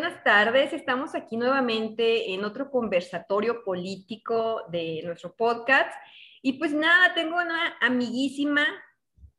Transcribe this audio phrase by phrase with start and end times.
[0.00, 0.72] buenas tardes.
[0.72, 5.92] Estamos aquí nuevamente en otro conversatorio político de nuestro podcast.
[6.40, 8.66] Y pues nada, tengo una amiguísima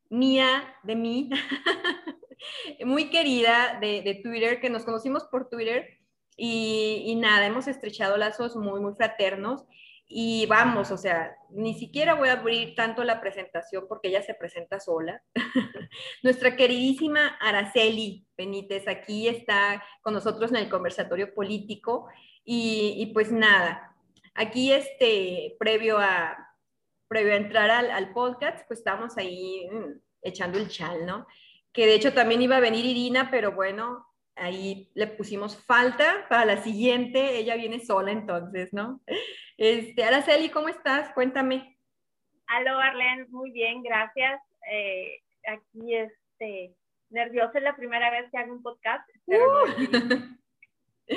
[0.08, 1.30] mía, de mí,
[2.84, 5.98] muy querida de, Twitter, que nos conocimos por Twitter.
[6.36, 9.64] Y, y nada, hemos estrechado lazos muy, muy fraternos.
[10.14, 14.34] Y vamos, o sea, ni siquiera voy a abrir tanto la presentación porque ella se
[14.34, 15.22] presenta sola.
[16.22, 22.08] Nuestra queridísima Araceli Benítez aquí está con nosotros en el conversatorio político
[22.44, 23.96] y, pues nada,
[24.34, 26.36] aquí este, previo a,
[27.08, 31.26] previo a entrar al, podcast, pues estamos ahí mm, echando el chal, ¿no?
[31.72, 36.44] Que de hecho también iba a venir Irina, pero bueno, ahí le pusimos falta para
[36.44, 39.00] la siguiente, ella viene sola entonces, ¿no?
[39.56, 41.12] Este, Araceli, ¿cómo estás?
[41.14, 41.78] Cuéntame.
[42.46, 44.40] Aló, Arlen, muy bien, gracias.
[44.70, 46.74] Eh, aquí, este,
[47.10, 49.08] nerviosa es la primera vez que hago un podcast.
[49.26, 49.36] Uh.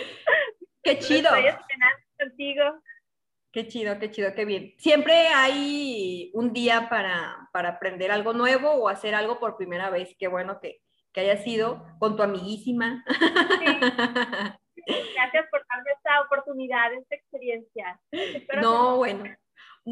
[0.83, 1.35] qué chido.
[1.35, 1.55] Estoy
[2.19, 2.63] contigo.
[3.51, 4.73] Qué chido, qué chido, qué bien.
[4.77, 10.13] Siempre hay un día para, para aprender algo nuevo o hacer algo por primera vez.
[10.19, 10.81] Qué bueno que,
[11.15, 13.03] que haya sido con tu amiguísima.
[14.75, 17.99] Gracias por darme esta oportunidad, esta experiencia.
[18.61, 19.23] no, bueno.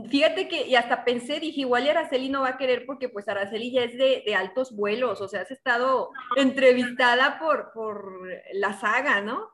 [0.10, 3.30] Fíjate que, y hasta pensé, dije, igual y Araceli no va a querer porque pues
[3.30, 8.74] Araceli ya es de, de altos vuelos, o sea, has estado entrevistada por, por la
[8.74, 9.50] saga, ¿no?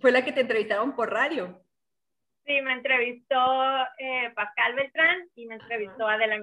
[0.00, 1.62] Fue la que te entrevistaron por radio.
[2.46, 3.36] Sí, me entrevistó
[3.98, 6.38] eh, Pascal Beltrán y me entrevistó Adela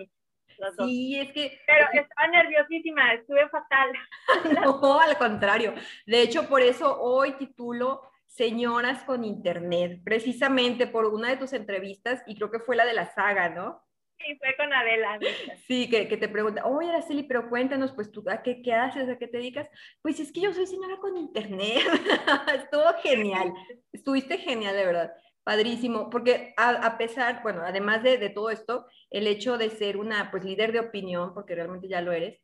[0.77, 1.59] Sí, es que...
[1.65, 3.91] Pero estaba nerviosísima, estuve fatal.
[4.63, 5.73] no, al contrario.
[6.05, 12.21] De hecho, por eso hoy titulo Señoras con Internet, precisamente por una de tus entrevistas,
[12.27, 13.83] y creo que fue la de la saga, ¿no?
[14.19, 15.19] Sí, fue con Adela.
[15.67, 19.07] Sí, que, que te pregunta, oye, Araceli, pero cuéntanos, pues tú, ¿a qué, qué haces?
[19.09, 19.69] ¿A qué te dedicas?
[20.01, 21.79] Pues es que yo soy señora con internet.
[22.55, 23.53] Estuvo genial.
[23.91, 25.13] Estuviste genial, de verdad.
[25.47, 30.29] Padrísimo, porque a, pesar, bueno, además de, de, todo esto, el hecho de ser una,
[30.29, 32.37] pues, líder de opinión, porque realmente ya lo eres,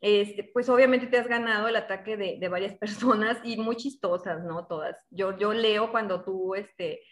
[0.00, 4.42] este, pues obviamente te has ganado el ataque de, de, varias personas y muy chistosas,
[4.42, 4.66] ¿no?
[4.66, 5.06] Todas.
[5.08, 7.02] Yo, yo leo cuando tú, este,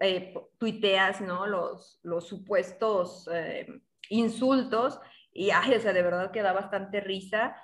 [0.00, 1.46] eh, tuiteas, ¿no?
[1.46, 3.66] Los, los supuestos eh,
[4.08, 4.98] insultos
[5.34, 7.54] y, ay, o sea, de verdad que da bastante risa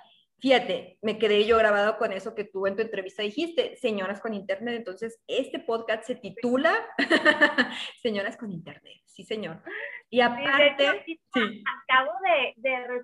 [0.41, 4.33] Fíjate, me quedé yo grabado con eso que tú en tu entrevista dijiste, señoras con
[4.33, 4.75] internet.
[4.75, 6.73] Entonces, este podcast se titula
[8.01, 9.01] Señoras con internet.
[9.05, 9.61] Sí, señor.
[10.09, 13.01] Y aparte, sí, acabo de, de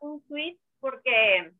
[0.00, 1.52] un tweet porque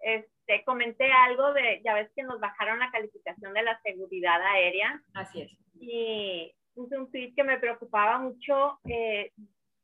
[0.00, 5.02] este, comenté algo de, ya ves que nos bajaron la calificación de la seguridad aérea.
[5.14, 5.52] Así es.
[5.80, 9.32] Y puse un tweet que me preocupaba mucho eh,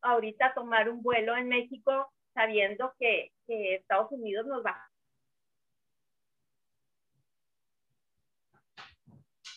[0.03, 4.77] ahorita tomar un vuelo en México sabiendo que, Estados Unidos nos va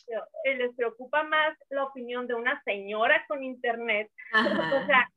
[0.08, 5.10] eh, les preocupa más la opinión de una señora con internet, o sea,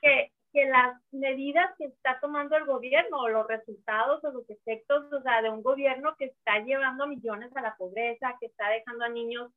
[0.00, 5.12] que, que, las medidas que está tomando el gobierno, o los resultados o los efectos,
[5.12, 8.68] o sea, de un gobierno que está llevando a millones a la pobreza, que está
[8.68, 9.50] dejando a niños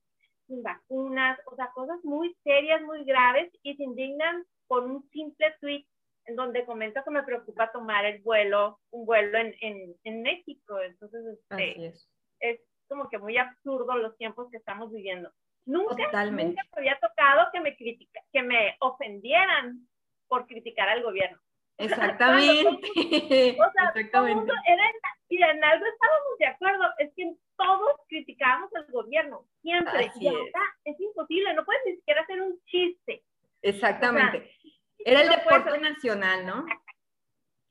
[0.47, 5.55] sin vacunas, o sea, cosas muy serias, muy graves, y se indignan por un simple
[5.61, 5.85] tweet
[6.29, 10.79] en donde comento que me preocupa tomar el vuelo, un vuelo en, en, en México.
[10.79, 12.07] Entonces, este, es.
[12.39, 12.59] es.
[12.87, 15.31] como que muy absurdo los tiempos que estamos viviendo.
[15.65, 19.87] Nunca, nunca me había tocado que me, critica, que me ofendieran
[20.27, 21.39] por criticar al gobierno.
[21.79, 22.67] Exactamente.
[22.67, 24.53] o sea, Exactamente.
[24.67, 24.83] era,
[25.29, 30.11] y en algo estábamos de acuerdo, es que todos criticábamos al gobierno, siempre.
[30.19, 30.99] y ahora es.
[30.99, 33.23] imposible, no puedes ni siquiera hacer un chiste.
[33.61, 34.51] Exactamente.
[34.99, 36.65] Era el deporte nacional, ¿no?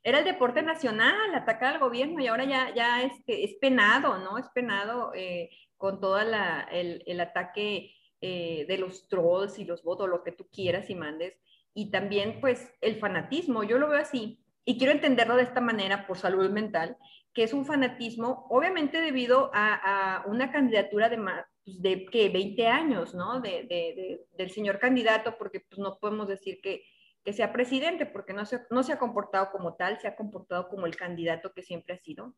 [0.03, 4.39] Era el deporte nacional, atacar al gobierno y ahora ya, ya este, es penado, ¿no?
[4.39, 10.09] Es penado eh, con todo el, el, ataque eh, de los trolls y los votos,
[10.09, 11.39] lo que tú quieras y mandes.
[11.75, 14.41] Y también, pues, el fanatismo, yo lo veo así.
[14.65, 16.97] Y quiero entenderlo de esta manera por salud mental,
[17.35, 21.19] que es un fanatismo, obviamente debido a, a una candidatura de,
[21.65, 23.41] pues, de que 20 años, ¿no?
[23.41, 26.85] De, de, del señor candidato, porque pues no podemos decir que
[27.29, 30.67] que sea presidente, porque no se, no se ha comportado como tal, se ha comportado
[30.71, 32.35] como el candidato que siempre ha sido.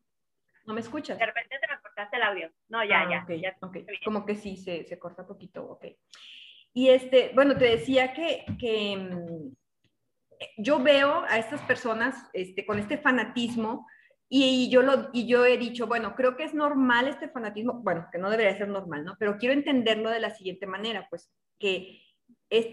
[0.65, 1.17] ¿No me escuchas?
[1.17, 2.51] De repente se me cortaste el audio.
[2.67, 3.57] No, ya, ah, ya, ya.
[4.03, 5.85] Como que sí, se, se corta poquito, ok.
[6.73, 9.53] Y este, bueno, te decía que, que mm,
[10.57, 13.87] yo veo a estas personas este, con este fanatismo
[14.27, 18.09] y, yo lo, y yo he dicho, bueno, creo que es normal este fanatismo, bueno,
[18.11, 19.15] que no debería ser normal, ¿no?
[19.17, 22.01] Pero quiero entenderlo de la siguiente manera, pues que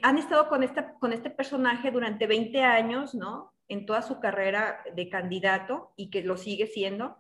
[0.02, 3.52] han estado con, esta, con este personaje durante 20 años, ¿no?
[3.68, 7.16] En toda su carrera de candidato y que lo sigue siendo.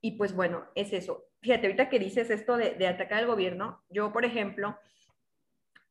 [0.00, 1.24] Y pues bueno, es eso.
[1.40, 4.76] fíjate, ahorita que dices esto de, de atacar al gobierno, yo, por ejemplo,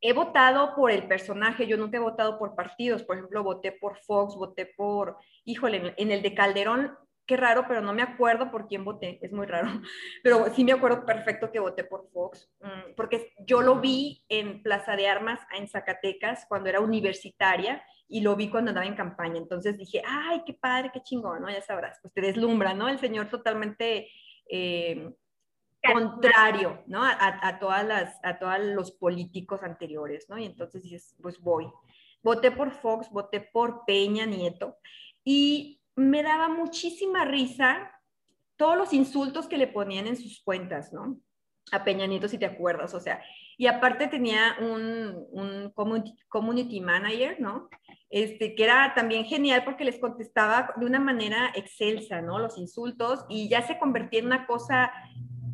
[0.02, 3.98] he votado por el personaje, yo nunca he votado por partidos, por ejemplo, voté por
[3.98, 6.98] Fox, voté por, híjole, en el de Calderón,
[7.32, 9.70] qué raro, pero no me acuerdo por quién voté, es muy raro,
[10.22, 14.62] pero sí me acuerdo perfecto que voté por Fox, mm, porque yo lo vi en
[14.62, 19.38] Plaza de Armas, en Zacatecas, cuando era universitaria, y lo vi cuando andaba en campaña,
[19.38, 21.50] entonces dije, ay, qué padre, qué chingón, ¿no?
[21.50, 22.90] Ya sabrás, pues te deslumbra, ¿no?
[22.90, 24.10] El señor totalmente...
[24.50, 25.10] Eh,
[25.82, 27.04] contrario, ¿no?
[27.04, 30.38] A, a, todas las, a todos los políticos anteriores, ¿no?
[30.38, 31.72] Y entonces dices, pues voy.
[32.22, 34.78] Voté por Fox, voté por Peña Nieto
[35.24, 37.92] y me daba muchísima risa
[38.56, 41.20] todos los insultos que le ponían en sus cuentas, ¿no?
[41.72, 43.22] A Peña Nieto, si te acuerdas, o sea,
[43.58, 45.72] y aparte tenía un, un
[46.30, 47.70] community, manager, ¿no?
[48.10, 52.40] Este, que era también genial porque les contestaba de una manera excelsa, ¿no?
[52.40, 54.92] Los insultos y ya se convertía en una cosa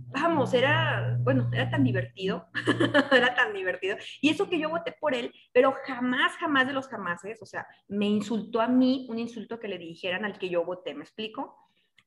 [0.10, 2.48] vamos, era, bueno, era tan divertido,
[3.12, 3.98] era tan divertido.
[4.22, 7.68] Y eso que yo voté por él, pero jamás, jamás de los jamases, o sea,
[7.88, 11.58] me insultó a mí un insulto que le dijeran al que yo voté, ¿me explico?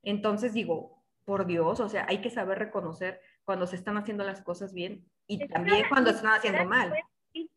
[0.02, 4.42] Entonces digo, por Dios, o sea, hay que saber reconocer cuando se están haciendo las
[4.42, 6.92] cosas bien y también cuando se están haciendo mal.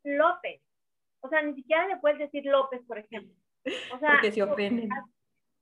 [0.03, 0.61] López,
[1.21, 3.33] o sea, ni siquiera le puedes decir López, por ejemplo.
[3.93, 4.89] O sea, Porque se ofenden.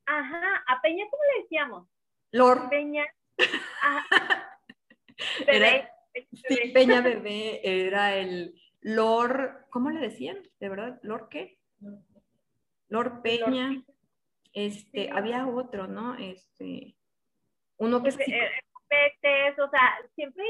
[0.06, 1.88] Ajá, a Peña, ¿cómo le decíamos?
[2.32, 2.70] Lord.
[2.70, 3.06] Peña.
[6.34, 10.38] sí, Peña Bebé era el Lord, ¿cómo le decían?
[10.60, 11.00] ¿De verdad?
[11.04, 11.60] ¿Lord qué?
[12.90, 13.84] Lord Peña.
[14.54, 16.16] Este, había otro, ¿no?
[16.16, 16.96] Este,
[17.78, 18.20] uno que es...
[18.20, 20.44] Eh, o sea, siempre,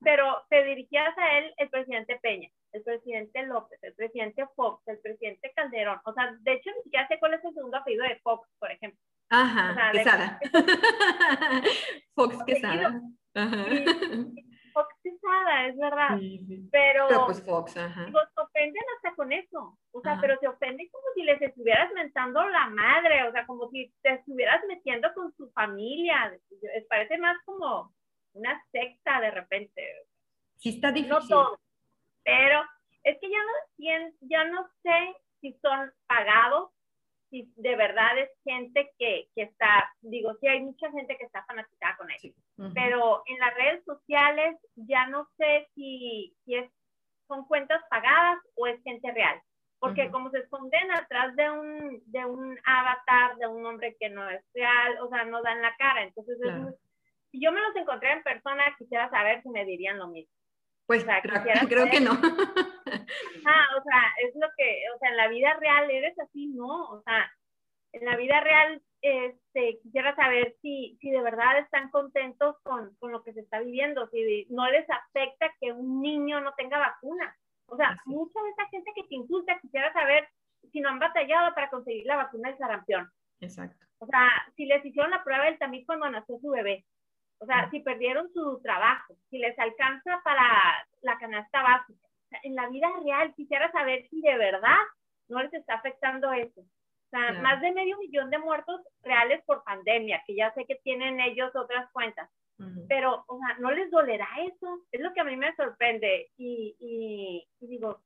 [0.00, 4.98] pero te dirigías a él el presidente Peña, el presidente López, el presidente Fox, el
[5.00, 6.00] presidente Calderón.
[6.04, 8.70] O sea, de hecho, ni siquiera sé cuál es el segundo apellido de Fox, por
[8.70, 8.98] ejemplo.
[9.32, 10.38] Ajá, Quesada.
[12.14, 13.00] Fox Quesada.
[14.74, 16.18] Fox Quesada, es verdad.
[16.70, 18.04] Pero, pero, pues Fox, ajá.
[18.04, 19.78] se ofenden hasta con eso.
[19.92, 23.70] O sea, pero se ofenden como si les estuvieras mentando la madre, o sea, como
[23.70, 26.38] si te estuvieras metiendo con su familia.
[26.74, 27.94] Les parece más como
[28.34, 29.82] una secta de repente.
[30.58, 31.08] Sí, está difícil.
[31.08, 31.58] No todo.
[32.22, 32.62] Pero
[33.02, 36.70] es que ya no, ya no sé si son pagados
[37.32, 41.42] si de verdad es gente que, que, está, digo, sí hay mucha gente que está
[41.46, 42.34] fanatizada con él,
[42.74, 46.70] pero en las redes sociales ya no sé si, si es,
[47.26, 49.40] son cuentas pagadas o es gente real,
[49.78, 54.28] porque como se esconden atrás de un, de un avatar, de un hombre que no
[54.28, 56.36] es real, o sea, no dan la cara, entonces
[57.30, 60.34] si yo me los encontré en persona, quisiera saber si me dirían lo mismo.
[60.92, 61.06] Pues
[61.68, 62.10] creo, que no.
[62.12, 66.90] Ah, o sea, es lo que, o sea, en la vida real eres así, ¿no?
[66.90, 67.32] O sea,
[67.92, 73.10] en la vida real este, quisiera saber si, si de verdad están contentos con, con,
[73.10, 77.34] lo que se está viviendo, si no les afecta que un niño no tenga vacuna.
[77.68, 80.28] O sea, mucha de esa gente que te insulta quisiera saber
[80.72, 83.10] si no han batallado para conseguir la vacuna del sarampión.
[83.40, 83.86] Exacto.
[83.98, 86.84] O sea, si les hicieron la prueba del tamiz cuando nació su bebé.
[87.42, 92.06] O sea, si perdieron su trabajo, si les alcanza para la canasta básica.
[92.06, 94.78] O sea, en la vida real quisiera saber si de verdad
[95.28, 96.60] no les está afectando eso.
[96.60, 100.76] O sea, más de medio millón de muertos reales por pandemia, que ya sé que
[100.84, 102.30] tienen ellos otras cuentas.
[102.88, 104.84] Pero, o sea, ¿no les dolerá eso?
[104.92, 106.30] Es lo que a mí me sorprende.
[106.36, 108.00] Y, y, y digo,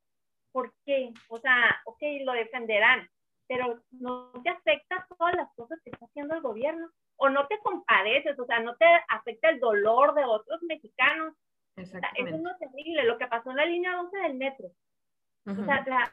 [0.50, 1.12] ¿por qué?
[1.28, 3.06] O sea, ok, lo defenderán,
[3.46, 7.58] pero no te afecta todas las cosas que está haciendo el gobierno o no te
[7.60, 11.34] compadeces, o sea, no te afecta el dolor de otros mexicanos.
[11.76, 14.68] eso es lo terrible, lo que pasó en la línea 12 del metro.
[15.48, 16.12] O sea, la,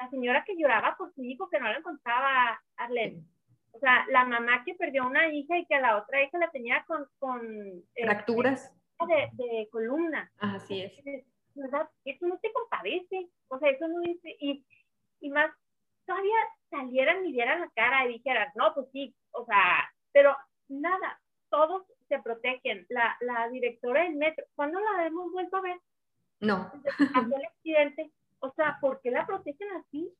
[0.00, 3.26] la, señora que lloraba por su hijo que no lo encontraba, Arlen.
[3.72, 6.50] O sea, la mamá que perdió una hija y que a la otra hija la
[6.50, 7.06] tenía con...
[7.18, 7.40] con
[7.94, 8.74] este, Fracturas.
[9.08, 10.30] de, de, columna.
[10.38, 10.92] Así es.
[11.54, 11.88] ¿Verdad?
[12.04, 13.28] Eso no te compadece.
[13.48, 14.36] O sea, eso no dice...
[14.40, 14.62] Y,
[15.20, 15.50] y más,
[16.04, 16.36] todavía
[16.68, 20.34] salieran y dieran la cara y dijeran, no, pues sí, o sea, pero
[20.68, 21.20] nada,
[21.50, 22.86] todos se protegen.
[22.88, 25.78] La, la directora del metro, ¿cuándo la hemos vuelto a ver?
[26.40, 26.72] No.
[26.82, 28.10] el accidente.
[28.38, 30.10] O sea, ¿por qué la protegen así?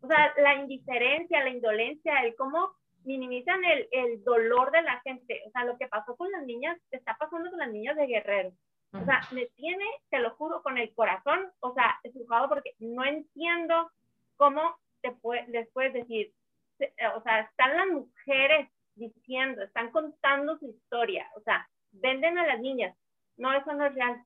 [0.00, 2.72] O sea, la indiferencia, la indolencia, el cómo
[3.04, 5.42] minimizan el, el dolor de la gente.
[5.46, 8.50] O sea, lo que pasó con las niñas, está pasando con las niñas de Guerrero.
[8.94, 13.04] O sea, me tiene, te lo juro, con el corazón, o sea, estrujado porque no
[13.04, 13.92] entiendo
[14.36, 16.32] cómo te puede, les puedes decir,
[17.14, 22.60] o sea, están las mujeres diciendo, están contando su historia, o sea, venden a las
[22.60, 22.96] niñas.
[23.36, 24.24] No, eso no es real.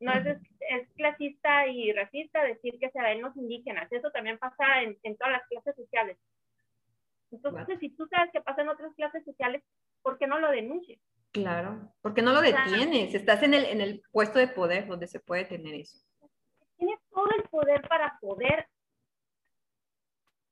[0.00, 3.90] No es, es, clasista y racista decir que se ven los indígenas.
[3.92, 6.16] Eso también pasa en, en todas las clases sociales.
[7.30, 9.62] Entonces, si tú sabes que pasa en otras clases sociales,
[10.02, 10.98] ¿por qué no lo denuncias?
[11.32, 15.20] Claro, porque no lo detienes, estás en el, en el puesto de poder donde se
[15.20, 15.98] puede tener eso.
[16.76, 18.66] Tienes todo el poder para poder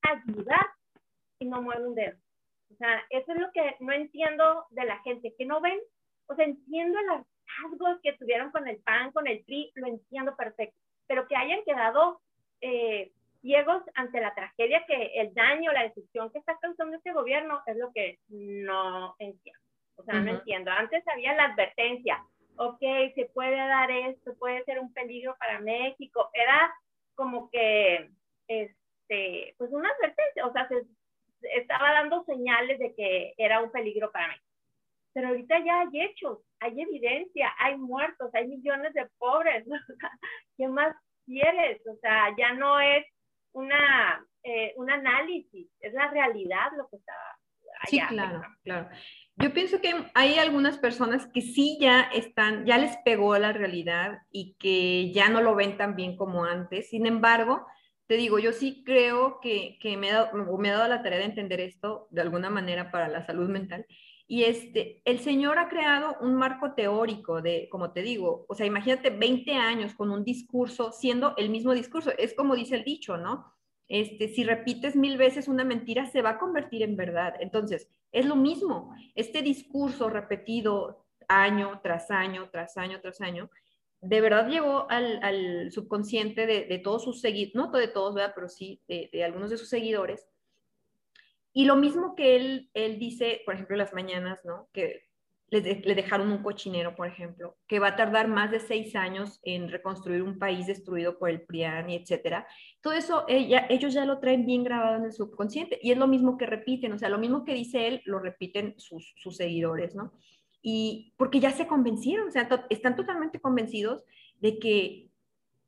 [0.02, 0.67] ayudar
[1.40, 2.17] y no mueve un dedo.
[2.70, 5.78] O sea, eso es lo que no entiendo de la gente, que no ven,
[6.26, 10.37] o sea, entiendo el hartazgo que tuvieron con el PAN, con el PRI, lo entiendo
[10.37, 12.20] perfecto, pero que hayan quedado
[12.60, 13.10] eh,
[13.40, 17.76] ciegos ante la tragedia que el daño, la destrucción que está causando este gobierno es
[17.76, 19.60] lo que no entiendo.
[19.96, 20.70] O sea, no entiendo.
[20.70, 22.22] Antes había la advertencia,
[22.56, 22.80] ok,
[23.14, 26.30] se puede dar esto, puede ser un peligro para México.
[26.32, 26.72] Era
[27.14, 28.10] como que,
[28.46, 30.84] este, pues una advertencia, o sea, se
[31.42, 34.45] estaba dando señales de que era un peligro para México.
[35.12, 39.64] Pero ahorita ya hay hechos, hay evidencia, hay muertos, hay millones de pobres.
[40.57, 41.80] ¿Qué más quieres?
[41.87, 43.04] O sea, ya no es
[43.52, 47.12] una, eh, un análisis, es la realidad lo que está
[47.80, 48.09] allá.
[48.09, 48.88] Sí, claro, claro.
[49.37, 54.18] Yo pienso que hay algunas personas que sí ya están, ya les pegó la realidad
[54.30, 56.90] y que ya no lo ven tan bien como antes.
[56.90, 57.66] Sin embargo,
[58.09, 61.19] te digo, yo sí creo que, que me, he dado, me he dado la tarea
[61.19, 63.87] de entender esto de alguna manera para la salud mental.
[64.27, 68.65] Y este, el Señor ha creado un marco teórico de, como te digo, o sea,
[68.65, 72.11] imagínate 20 años con un discurso siendo el mismo discurso.
[72.17, 73.55] Es como dice el dicho, ¿no?
[73.88, 77.35] Este, si repites mil veces una mentira, se va a convertir en verdad.
[77.41, 78.95] Entonces, es lo mismo.
[79.15, 83.50] Este discurso repetido año tras año, tras año, tras año,
[84.00, 88.33] de verdad llegó al, subconsciente de, todos sus seguidores, no de todos, ¿verdad?
[88.35, 90.26] pero sí de, algunos de sus seguidores.
[91.52, 94.69] Y lo mismo que él, él dice, por ejemplo, las mañanas, ¿no?
[94.73, 95.09] Que
[95.50, 95.61] le,
[95.95, 100.23] dejaron un cochinero, por ejemplo, que va a tardar más de seis años en reconstruir
[100.23, 102.47] un país destruido por el PRIAN y etcétera.
[102.81, 106.07] Todo eso ella, ellos ya lo traen bien grabado en el subconsciente y es lo
[106.07, 110.12] mismo que repiten, o sea, lo mismo que dice él, lo repiten sus seguidores, ¿no?
[110.62, 114.05] Y porque ya se convencieron, o sea, están totalmente convencidos
[114.41, 115.09] de que,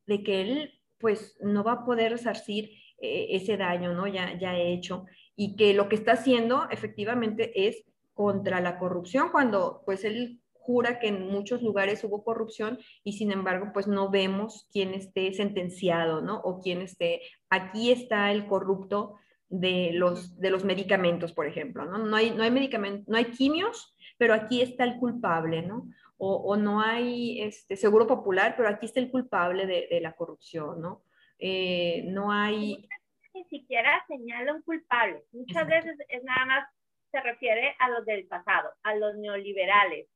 [0.06, 4.06] de que él, pues, no va a poder resarcir eh, ese daño, ¿no?
[4.06, 5.06] Ya, ya hecho
[5.42, 7.82] y que lo que está haciendo efectivamente es
[8.12, 13.32] contra la corrupción, cuando pues él jura que en muchos lugares hubo corrupción y sin
[13.32, 16.42] embargo pues no vemos quién esté sentenciado, ¿no?
[16.44, 19.14] O quién esté, aquí está el corrupto
[19.48, 21.96] de los, de los medicamentos, por ejemplo, ¿no?
[21.96, 25.88] No hay, no hay medicamentos, no hay quimios, pero aquí está el culpable, ¿no?
[26.18, 30.12] O, o no hay este, seguro popular, pero aquí está el culpable de, de la
[30.12, 31.02] corrupción, ¿no?
[31.38, 32.86] Eh, no hay...
[33.32, 35.24] Ni siquiera señala un culpable.
[35.32, 36.68] Muchas veces es nada más
[37.10, 40.06] se refiere a los del pasado, a los neoliberales,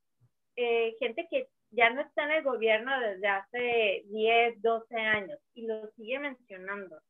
[0.57, 5.67] eh, gente que ya no está en el gobierno desde hace 10, 12 años y
[5.67, 7.01] lo sigue mencionando.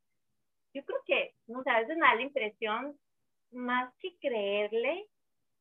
[0.72, 2.96] Yo creo que, no sé, a veces me da la impresión,
[3.50, 5.08] más que creerle,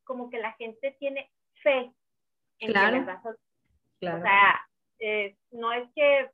[0.04, 1.32] como que la gente tiene
[1.62, 1.92] fe
[2.60, 3.06] en claro.
[3.06, 3.38] que
[4.00, 4.20] claro.
[4.20, 4.68] O sea,
[5.00, 6.30] eh, no es que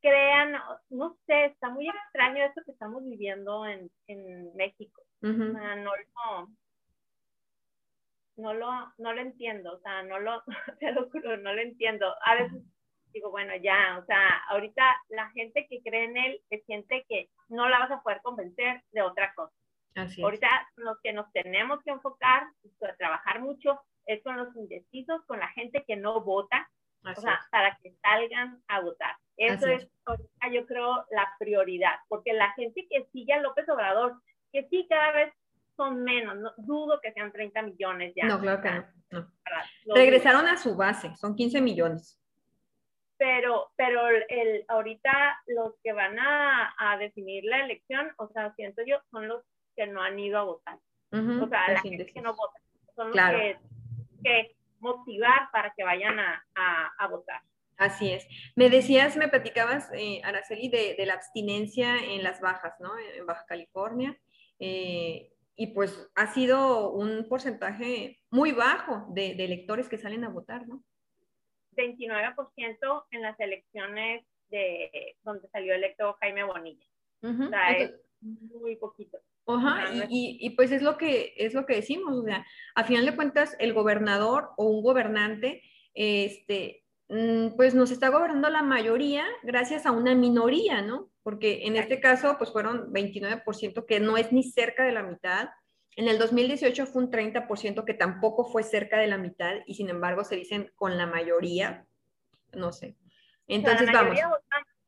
[0.00, 0.54] crean,
[0.90, 6.48] no sé, está muy extraño esto que estamos viviendo en, en México no, lo,
[8.36, 10.42] no lo, no lo entiendo, o sea, no lo,
[10.80, 12.12] te lo juro, no lo entiendo.
[12.24, 12.62] A veces
[13.12, 17.28] digo, bueno, ya, o sea, ahorita la gente que cree en él es gente que
[17.48, 19.54] no la vas a poder convencer de otra cosa.
[19.94, 25.38] Ahorita los que nos tenemos que enfocar, a trabajar mucho, es con los indecisos, con
[25.38, 26.68] la gente que no vota,
[27.04, 29.16] o sea, para que salgan a votar.
[29.36, 29.88] Eso es,
[30.52, 34.20] yo creo, la prioridad, porque la gente que sigue a López Obrador
[34.52, 35.32] que sí cada vez
[35.76, 38.26] son menos, no, dudo que sean 30 millones ya.
[38.26, 38.70] No, claro que
[39.10, 39.26] no.
[39.94, 42.18] Regresaron a su base, son 15 millones.
[43.16, 48.82] Pero, pero el, ahorita los que van a, a, definir la elección, o sea, siento
[48.84, 49.44] yo, son los
[49.76, 50.78] que no han ido a votar.
[51.10, 52.60] o sea, la gente que no vota.
[52.94, 53.58] Son los que,
[54.22, 57.40] que motivar para que vayan a, a, a votar.
[57.76, 58.26] Así es.
[58.54, 62.90] Me decías, me platicabas, eh, Araceli, de, de, la abstinencia en las bajas, ¿no?
[62.98, 64.16] En Baja California.
[64.58, 70.66] Eh, y pues ha sido un porcentaje muy bajo de, electores que salen a votar,
[70.66, 70.82] ¿no?
[71.76, 76.86] 29% en las elecciones de donde salió electo Jaime Bonilla.
[77.22, 79.18] o sea, es muy poquito.
[79.46, 82.46] Ajá, y, y, pues es lo que es lo que decimos, o sea,
[82.76, 85.62] a final de cuentas el gobernador o un gobernante
[85.94, 91.12] este mm, pues nos está gobernando la mayoría gracias a una minoría, ¿no?
[91.22, 95.50] porque en este caso pues fueron 29%, que no es ni cerca de la mitad.
[95.96, 99.88] En el 2018 fue un 30% que tampoco fue cerca de la mitad y sin
[99.88, 101.86] embargo se dicen con la mayoría,
[102.52, 102.96] no sé.
[103.46, 104.18] Entonces vamos.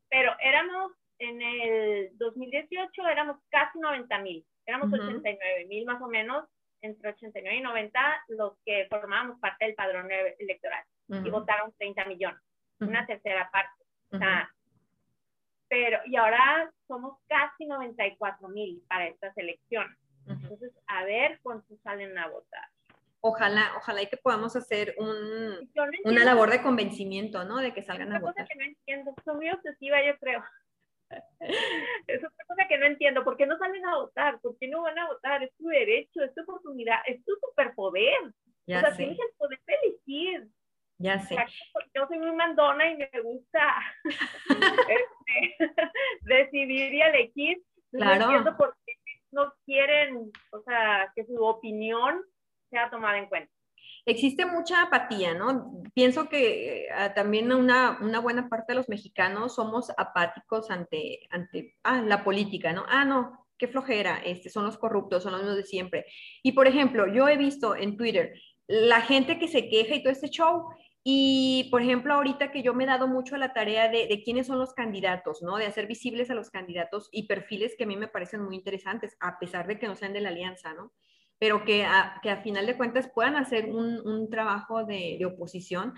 [0.08, 0.92] pero éramos
[1.24, 6.44] en el 2018 éramos casi 90 mil, éramos 89 mil más o menos
[6.80, 12.04] entre 89 y 90 los que formábamos parte del padrón e-, electoral y votaron 30
[12.06, 12.40] millones,
[12.80, 13.84] una tercera parte.
[14.10, 14.50] O sea,
[15.68, 19.98] pero, y ahora somos casi 94 mil para estas elecciones.
[20.26, 22.68] Entonces, a ver cuántos salen a votar.
[23.20, 25.70] Ojalá, ojalá y que podamos hacer un,
[26.04, 27.58] una labor de convencimiento, ¿no?
[27.58, 28.34] De que salgan a votar.
[28.34, 30.44] Cosa que no entiendo, soy muy obsesiva, yo creo.
[32.06, 33.24] es otra cosa que no entiendo.
[33.24, 34.40] ¿Por qué no salen a votar?
[34.40, 35.42] ¿Por qué no van a votar?
[35.42, 38.34] Es tu derecho, es tu oportunidad, es tu superpoder.
[38.66, 38.96] Ya o sea, sé.
[38.96, 40.48] tienes el poder de elegir.
[40.98, 41.36] Ya sé.
[41.94, 45.56] Yo soy muy mandona y me gusta este,
[46.22, 47.62] decidir y elegir.
[47.90, 48.18] Claro.
[48.18, 48.92] No entiendo por qué
[49.32, 52.22] no quieren, o sea, que su opinión
[52.70, 53.52] sea tomada en cuenta.
[54.06, 55.82] Existe mucha apatía, ¿no?
[55.94, 61.74] Pienso que eh, también una, una, buena parte de los mexicanos somos apáticos ante, ante
[61.84, 62.84] ah, la política, ¿no?
[62.88, 66.06] Ah, no, qué flojera, este, son los corruptos, son los mismos de siempre.
[66.42, 68.34] Y por ejemplo, yo he visto en Twitter
[68.66, 70.66] la gente que se queja y todo este show,
[71.06, 74.22] y, por ejemplo, ahorita que yo me he dado mucho a la tarea de, de,
[74.22, 75.58] quiénes son los candidatos, ¿no?
[75.58, 79.14] De hacer visibles a los candidatos y perfiles que a mí me parecen muy interesantes,
[79.20, 80.92] a pesar de que no sean de la alianza, ¿no?
[81.38, 85.26] Pero que a, que a final de cuentas puedan hacer un, un trabajo de, de,
[85.26, 85.94] oposición.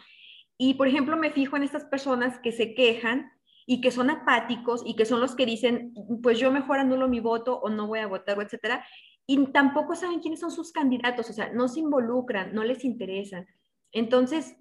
[0.59, 3.31] Y, por ejemplo, me fijo en estas personas que se quejan
[3.67, 7.21] y que son apáticos y que son los que dicen, pues yo mejor anulo mi
[7.21, 8.87] voto o no voy a votar, etcétera.
[9.27, 13.47] Y tampoco saben quiénes son sus candidatos, o sea, no se involucran, no les interesan.
[13.91, 14.57] Entonces,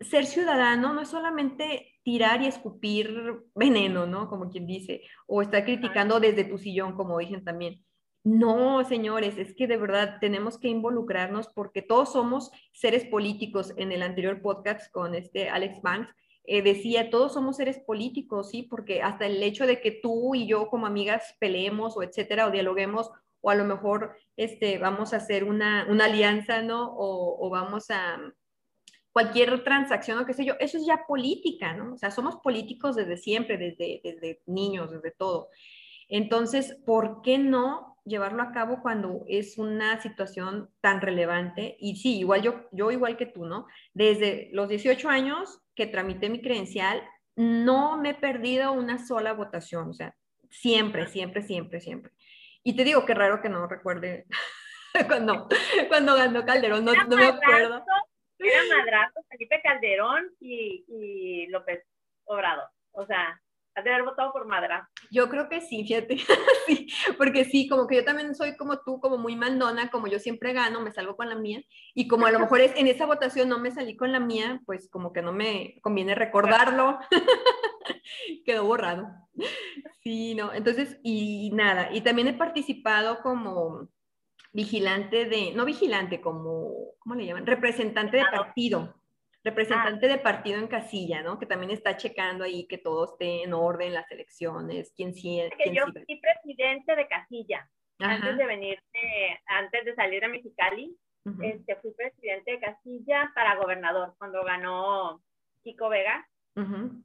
[0.00, 4.28] ser ciudadano no es solamente tirar y escupir veneno, ¿no?
[4.28, 7.84] Como quien dice, o estar criticando desde tu sillón, como dicen también.
[8.22, 13.72] No, señores, es que de verdad tenemos que involucrarnos porque todos somos seres políticos.
[13.76, 18.62] En el anterior podcast con este Alex Banks eh, decía, todos somos seres políticos, ¿sí?
[18.62, 22.50] Porque hasta el hecho de que tú y yo como amigas peleemos o etcétera, o
[22.50, 23.10] dialoguemos,
[23.40, 26.94] o a lo mejor este, vamos a hacer una, una alianza, ¿no?
[26.94, 28.20] O, o vamos a,
[29.12, 31.94] cualquier transacción o qué sé yo, eso es ya política, ¿no?
[31.94, 35.48] O sea, somos políticos desde siempre, desde, desde niños, desde todo.
[36.08, 41.76] Entonces, ¿por qué no llevarlo a cabo cuando es una situación tan relevante?
[41.78, 43.66] Y sí, igual yo, yo igual que tú, ¿no?
[43.94, 47.02] Desde los 18 años que tramité mi credencial,
[47.36, 50.14] no me he perdido una sola votación, o sea,
[50.50, 52.12] siempre, siempre, siempre, siempre.
[52.62, 54.26] Y te digo que raro que no recuerde
[55.08, 55.48] cuando,
[55.88, 57.84] cuando ganó Calderón, no, no me acuerdo.
[58.38, 61.84] Era madrazo Felipe Calderón y, y López
[62.24, 62.68] Obrador.
[62.92, 63.40] O sea,
[63.74, 64.88] has de haber votado por madrazo.
[65.10, 66.18] Yo creo que sí, fíjate.
[66.66, 70.18] sí, porque sí, como que yo también soy como tú, como muy mandona, como yo
[70.18, 71.62] siempre gano, me salgo con la mía.
[71.94, 74.60] Y como a lo mejor es, en esa votación no me salí con la mía,
[74.66, 76.98] pues como que no me conviene recordarlo.
[78.44, 79.08] Quedó borrado.
[80.02, 80.52] Sí, no.
[80.52, 81.90] Entonces, y nada.
[81.92, 83.88] Y también he participado como
[84.52, 87.46] vigilante de, no vigilante, como, ¿cómo le llaman?
[87.46, 88.99] Representante de partido.
[89.42, 91.38] Representante de partido en casilla, ¿no?
[91.38, 95.50] Que también está checando ahí que todo esté en orden, las elecciones, quién sí es.
[95.56, 97.68] Que yo fui presidente de casilla.
[97.98, 98.82] Antes de venir,
[99.46, 101.44] antes de salir a Mexicali, uh -huh.
[101.54, 105.22] este, fui presidente de casilla para gobernador cuando ganó
[105.62, 106.26] Kiko Vega.
[106.56, 107.04] Uh -huh.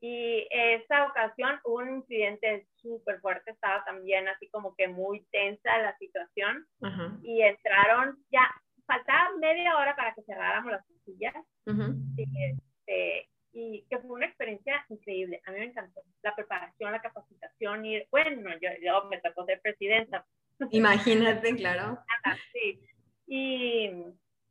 [0.00, 5.78] Y esa ocasión hubo un incidente súper fuerte, estaba también así como que muy tensa
[5.78, 6.66] la situación.
[6.80, 7.20] Uh -huh.
[7.22, 8.50] Y entraron, ya
[8.86, 10.84] faltaba media hora para que cerráramos las.
[11.06, 11.94] Uh -huh.
[12.16, 15.40] y, este, y, que fue una experiencia increíble.
[15.46, 17.84] A mí me encantó la preparación, la capacitación.
[17.84, 20.26] Y bueno, yo, yo me tocó ser presidenta.
[20.70, 21.98] Imagínate, claro.
[22.52, 22.80] Sí.
[23.26, 23.90] Y,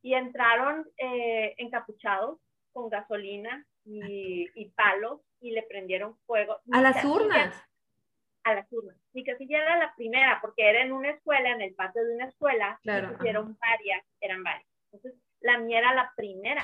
[0.01, 2.39] y entraron eh, encapuchados
[2.71, 6.59] con gasolina y, y palos y le prendieron fuego.
[6.71, 7.53] ¿A las urnas?
[8.43, 8.97] A las urnas.
[9.13, 12.25] Mi casilla era la primera, porque era en una escuela, en el patio de una
[12.25, 13.11] escuela, claro.
[13.11, 14.67] y pusieron varias, eran varias.
[14.91, 16.63] Entonces, la mía era la primera.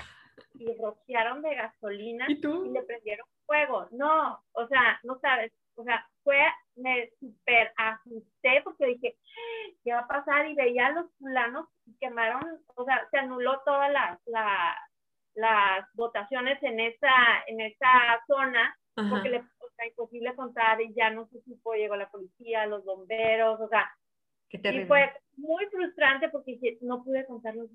[0.53, 2.65] Y rociaron de gasolina ¿Y, tú?
[2.65, 3.87] y le prendieron fuego.
[3.91, 5.51] No, o sea, no sabes.
[5.75, 6.39] O sea, fue,
[6.75, 9.17] me super asusté porque dije,
[9.83, 10.47] ¿qué va a pasar?
[10.47, 12.41] Y veía a los fulanos y quemaron,
[12.75, 14.77] o sea, se anuló toda la, la
[15.35, 17.09] las votaciones en esa,
[17.47, 17.87] en esa
[18.27, 19.09] zona, Ajá.
[19.09, 19.43] porque le,
[19.79, 23.89] sea, imposible contar y ya no se supo, llegó la policía, los bomberos, o sea,
[24.51, 27.69] y fue muy frustrante porque no pude contarlos.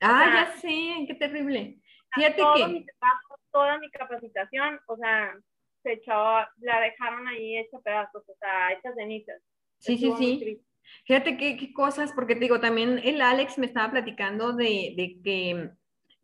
[0.00, 1.80] Ah, o sea, ya sé, qué terrible.
[2.14, 2.66] Fíjate todo que...
[2.68, 5.34] Mi trabajo, toda mi capacitación, o sea,
[5.82, 6.12] se echó,
[6.58, 9.42] la dejaron ahí hecha pedazos, o sea, hechas cenizas.
[9.78, 10.62] Sí, sí, sí.
[11.04, 15.18] Fíjate qué, qué, cosas, porque te digo, también el Alex me estaba platicando de, de
[15.22, 15.70] que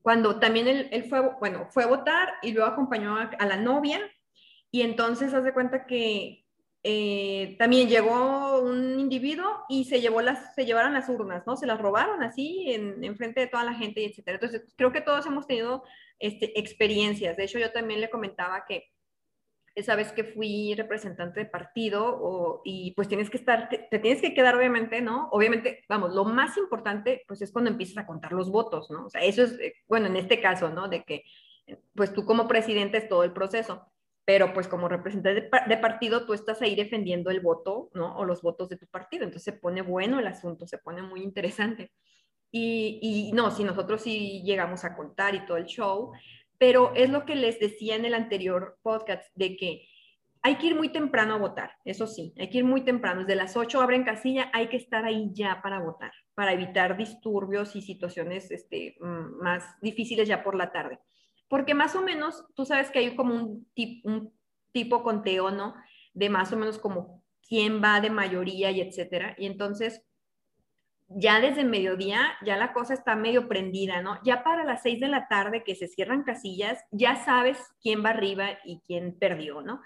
[0.02, 3.56] cuando también él, él, fue, bueno, fue a votar y luego acompañó a, a, la
[3.56, 4.00] novia
[4.70, 6.44] y entonces hace cuenta que
[6.82, 11.56] eh, también llegó un individuo y se, llevó las, se llevaron las urnas, ¿no?
[11.56, 14.36] Se las robaron así en, en frente de toda la gente, y etcétera.
[14.36, 15.82] Entonces, creo que todos hemos tenido
[16.18, 17.36] este, experiencias.
[17.36, 18.90] De hecho, yo también le comentaba que
[19.74, 24.20] esa vez que fui representante de partido o, y pues tienes que estar, te, tienes
[24.20, 25.28] que quedar obviamente, ¿no?
[25.32, 29.06] Obviamente, vamos, lo más importante pues es cuando empiezas a contar los votos, ¿no?
[29.06, 30.88] O sea, eso es, eh, bueno, en este caso, ¿no?
[30.88, 31.24] De que
[31.94, 33.89] pues tú como presidente es todo el proceso
[34.30, 38.16] pero pues como representante de, partido tú estás ahí defendiendo el voto, ¿no?
[38.16, 39.24] O los votos de tu partido.
[39.24, 41.90] Entonces se pone bueno el asunto, se pone muy interesante.
[42.52, 46.12] Y, y no, si nosotros sí llegamos a contar y todo el show,
[46.58, 49.88] pero es lo que les decía en el anterior podcast, de que
[50.42, 53.22] hay que ir muy temprano a votar, eso sí, hay que ir muy temprano.
[53.22, 57.74] Desde las 8 abren casilla, hay que estar ahí ya para votar, para evitar disturbios
[57.74, 61.00] y situaciones este, más difíciles ya por la tarde
[61.50, 64.32] porque más o menos tú sabes que hay como un,
[64.72, 65.74] tipo conteo, ¿no?
[66.14, 69.34] De más o menos como quién va de mayoría y etcétera.
[69.36, 70.00] Y entonces,
[71.08, 74.20] ya desde mediodía, ya la cosa está medio prendida, ¿no?
[74.22, 78.10] Ya para las seis de la tarde que se cierran casillas, ya sabes quién va
[78.10, 79.82] arriba y quién perdió, ¿no?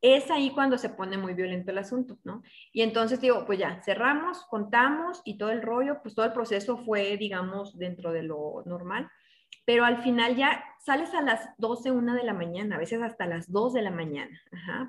[0.00, 2.42] Es ahí cuando se pone muy violento el asunto, ¿no?
[2.72, 6.78] Y entonces digo, pues ya, cerramos, contamos y todo el rollo, pues todo el proceso
[6.78, 9.10] fue, digamos, dentro de lo normal
[9.64, 13.26] pero al final ya sales a las 12, 1 de la mañana, a veces hasta
[13.26, 14.38] las 2 de la mañana,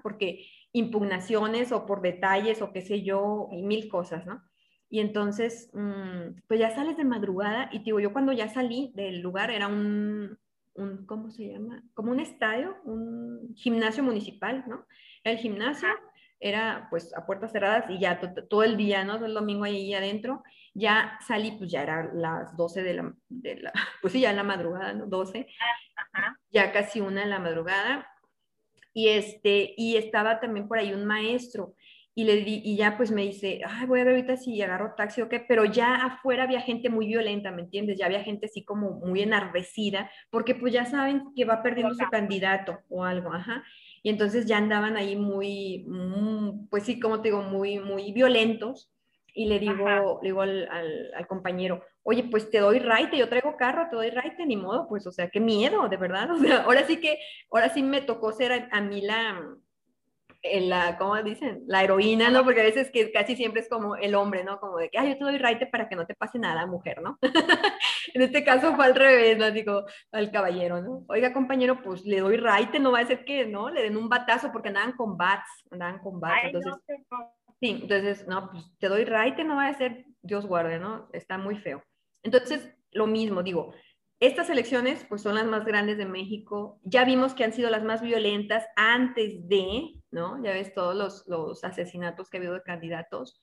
[0.03, 4.43] porque impugnaciones o por detalles o qué sé yo, y mil cosas, ¿no?
[4.89, 9.21] Y entonces, mm, pues ya sales de madrugada y digo, yo cuando ya salí del
[9.21, 10.37] lugar era un,
[10.75, 11.83] un, ¿cómo se llama?
[11.93, 14.85] Como un estadio, un gimnasio municipal, ¿no?
[15.23, 15.87] Era el gimnasio,
[16.39, 19.15] era pues a puertas cerradas y ya todo el día, ¿no?
[19.15, 20.43] Todo el domingo ahí adentro
[20.75, 24.35] ya salí, pues ya era las 12 de la, de la pues sí, ya en
[24.35, 25.07] la madrugada, ¿no?
[25.07, 25.47] 12,
[26.51, 28.07] ya casi una en la madrugada,
[28.93, 31.75] y este, y estaba también por ahí un maestro,
[32.17, 34.95] y le di, y ya pues me dice, ay, voy a ver ahorita si agarro
[34.95, 37.97] taxi o qué, pero ya afuera había gente muy violenta, ¿me entiendes?
[37.97, 42.05] Ya había gente así como muy enardecida, porque pues ya saben que va perdiendo su
[42.09, 43.63] candidato o algo, ajá.
[44.01, 48.94] Y entonces ya andaban ahí muy, mm, pues sí, como te digo, muy, muy violentos
[49.35, 50.67] y le digo, digo al,
[51.13, 54.87] al, compañero, oye, pues te doy raite, yo traigo carro, te doy raite, ni modo,
[54.87, 57.19] pues, o sea, qué miedo, de verdad, o sea, ahora sí que,
[57.51, 59.37] ahora sí me tocó ser a, mí la,
[60.41, 61.63] eh, la, ¿cómo dicen?
[61.67, 62.45] La heroína, ¿no?
[62.45, 64.57] Porque a veces que casi siempre es como el hombre, ¿no?
[64.61, 67.01] Como de que, ay, yo te doy raite para que no te pase nada, mujer,
[67.01, 67.19] ¿no?
[68.13, 69.51] en este caso fue al revés, ¿no?
[69.51, 71.03] Digo, al caballero, ¿no?
[71.09, 73.69] Oiga, compañero, pues le doy raite, no va a ser que, ¿no?
[73.69, 76.73] Le den un batazo porque andaban con bats, andaban con bats, entonces...
[77.59, 81.09] Sí, entonces, no, pues te doy raite, no va a ser Dios guarde, ¿no?
[81.13, 81.83] Está muy feo.
[82.23, 83.73] Entonces, lo mismo, digo,
[84.19, 86.79] estas elecciones pues son las más grandes de México.
[86.83, 90.41] Ya vimos que han sido las más violentas antes de, ¿no?
[90.43, 93.41] Ya ves todos los, los asesinatos que ha habido de candidatos.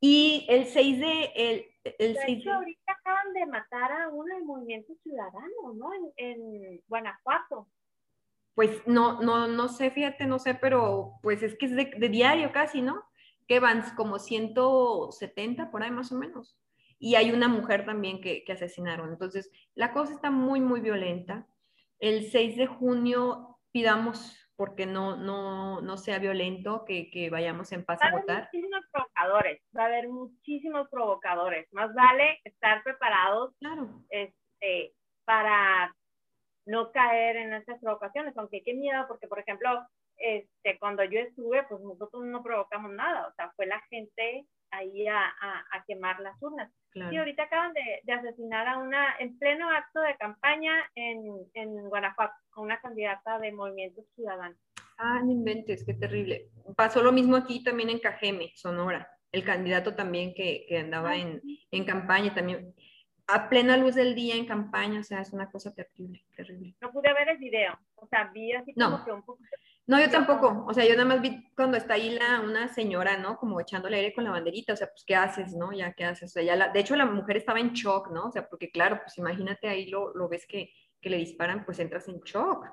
[0.00, 1.32] Y el 6 de...
[1.36, 1.66] El,
[1.98, 5.92] el de hecho, ahorita acaban de matar a uno del Movimiento Ciudadano, ¿no?
[5.94, 7.68] En, en Guanajuato.
[8.54, 12.08] Pues no, no, no sé, fíjate, no sé, pero pues es que es de, de
[12.08, 13.04] diario casi, ¿no?
[13.50, 16.56] Que van como 170 por ahí más o menos.
[17.00, 19.10] Y hay una mujer también que, que asesinaron.
[19.10, 21.48] Entonces, la cosa está muy, muy violenta.
[21.98, 27.84] El 6 de junio pidamos porque no, no, no sea violento, que, que vayamos en
[27.84, 28.48] paz a votar.
[28.52, 31.66] Va a haber muchísimos provocadores, va a haber muchísimos provocadores.
[31.72, 34.04] Más vale estar preparados claro.
[34.10, 35.92] este, para
[36.66, 39.70] no caer en esas provocaciones, aunque qué miedo, porque por ejemplo,
[40.20, 45.06] este, cuando yo estuve, pues nosotros no provocamos nada, o sea, fue la gente ahí
[45.08, 46.70] a, a, quemar las urnas.
[46.94, 51.88] Y ahorita acaban de, de, asesinar a una, en pleno acto de campaña en, en
[51.88, 54.56] Guanajuato, a una candidata de Movimiento Ciudadano.
[54.98, 56.50] Ah, no inventes, qué terrible.
[56.76, 59.08] Pasó lo mismo aquí también en Cajeme, Sonora.
[59.32, 62.74] El candidato también que, que andaba en, en campaña también
[63.32, 66.74] a plena luz del día en campaña, o sea, es una cosa terrible, terrible.
[66.80, 69.04] No pude ver el video, o sea, vi así como no.
[69.04, 69.42] que un poco
[69.86, 70.64] no, yo tampoco.
[70.68, 73.36] O sea, yo nada más vi cuando está ahí la, una señora, ¿no?
[73.36, 74.72] Como echándole aire con la banderita.
[74.72, 75.72] O sea, pues, ¿qué haces, no?
[75.72, 76.36] Ya, ¿qué haces?
[76.36, 78.26] O la, de hecho, la mujer estaba en shock, ¿no?
[78.26, 81.78] O sea, porque claro, pues imagínate ahí lo, lo ves que, que le disparan, pues
[81.80, 82.66] entras en shock.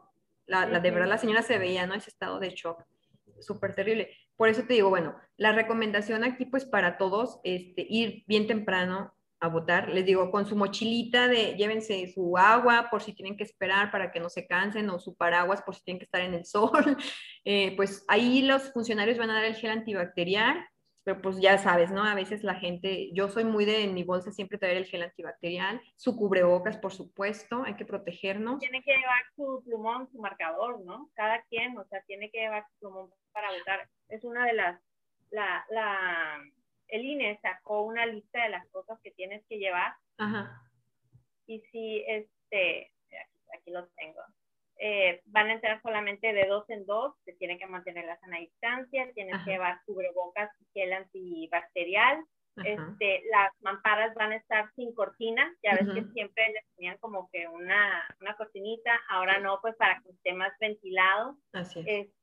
[0.45, 1.95] La, la, de verdad, la señora se veía, ¿no?
[1.95, 2.83] Ese estado de shock.
[3.39, 4.15] Súper terrible.
[4.35, 9.13] Por eso te digo, bueno, la recomendación aquí, pues para todos, este, ir bien temprano,
[9.39, 9.89] a votar.
[9.89, 14.11] Les digo, con su mochilita de llévense su agua por si tienen que esperar para
[14.11, 16.97] que no se cansen o su paraguas por si tienen que estar en el sol.
[17.45, 20.65] Eh, pues ahí los funcionarios van a dar el gel antibacterial.
[21.03, 22.03] pero pues ya sabes, ¿no?
[22.03, 25.03] A veces la gente, yo soy muy de en mi bolsa siempre traer el gel
[25.03, 28.59] antibacterial, su cubrebocas, por supuesto, hay que protegernos.
[28.59, 31.09] Tiene que llevar su plumón, su marcador, ¿no?
[31.13, 33.87] Cada quien, o sea, tiene que llevar su plumón para votar.
[34.09, 34.81] Es una de las,
[35.31, 36.41] la, la,
[36.87, 39.93] el INE sacó una lista de las cosas que tienes que llevar.
[40.17, 40.61] Ajá.
[41.45, 42.91] Y si, este,
[43.53, 44.21] aquí lo tengo
[44.79, 48.37] eh, van a entrar solamente de dos en dos, se tienen que mantener la sana
[48.37, 52.23] distancia, tienen que llevar cubrebocas y gel antibacterial.
[52.63, 57.29] Este, las mamparas van a estar sin cortina, ya ves que siempre les tenían como
[57.31, 61.37] que una, una cortinita, ahora no, pues para que esté más ventilado.
[61.53, 61.85] Así es.
[61.87, 62.16] Este,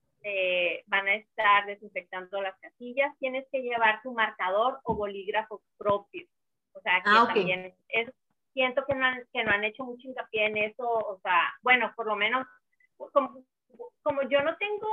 [0.86, 6.26] van a estar desinfectando las casillas, tienes que llevar tu marcador o bolígrafo propio.
[6.72, 8.10] O sea, que ah, también es
[8.54, 11.92] siento que no, han, que no han hecho mucho hincapié en eso, o sea, bueno,
[11.94, 12.46] por lo menos,
[12.96, 13.44] como,
[14.02, 14.88] como yo no tengo,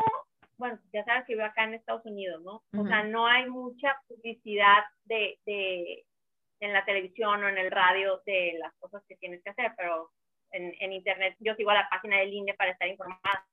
[0.58, 2.64] bueno, ya sabes que vivo acá en Estados Unidos, ¿no?
[2.78, 6.04] O sea, no hay mucha publicidad de, de,
[6.60, 10.12] en la televisión o en el radio de las cosas que tienes que hacer, pero
[10.52, 13.46] en, en internet yo sigo a la página del INE para estar informada.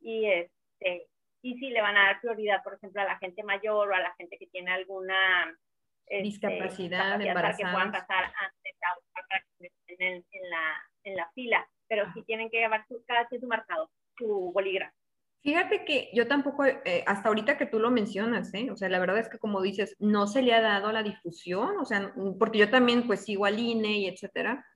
[0.00, 1.08] Y este,
[1.42, 4.00] y si le van a dar prioridad, por ejemplo, a la gente mayor o a
[4.00, 5.58] la gente que tiene alguna
[6.06, 12.22] este, discapacidad, para que puedan pasar antes en, en, la, en la fila, pero sí
[12.22, 14.94] tienen que llevar su, cada su marcado, su bolígrafo.
[15.42, 18.70] Fíjate que yo tampoco, eh, hasta ahorita que tú lo mencionas, ¿eh?
[18.70, 21.78] o sea, la verdad es que como dices, no se le ha dado la difusión,
[21.78, 24.66] o sea, porque yo también pues sigo al INE y etcétera,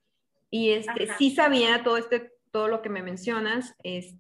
[0.49, 4.15] y este, sí sabía todo, este, todo lo que me mencionas, es,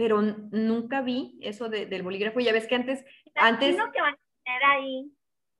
[0.00, 3.04] pero nunca vi eso del bolígrafo, ya ves que antes...
[3.34, 5.12] antes que van a tener ahí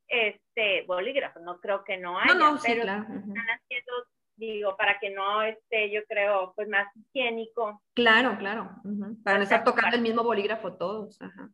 [0.08, 3.92] este bolígrafo, no creo que no haya, no, pero están haciendo,
[4.36, 7.82] digo, para que no esté, yo creo, pues más higiénico.
[7.92, 8.70] Claro, claro,
[9.22, 11.20] para no estar tocando el mismo bolígrafo todos.
[11.20, 11.50] Ajá.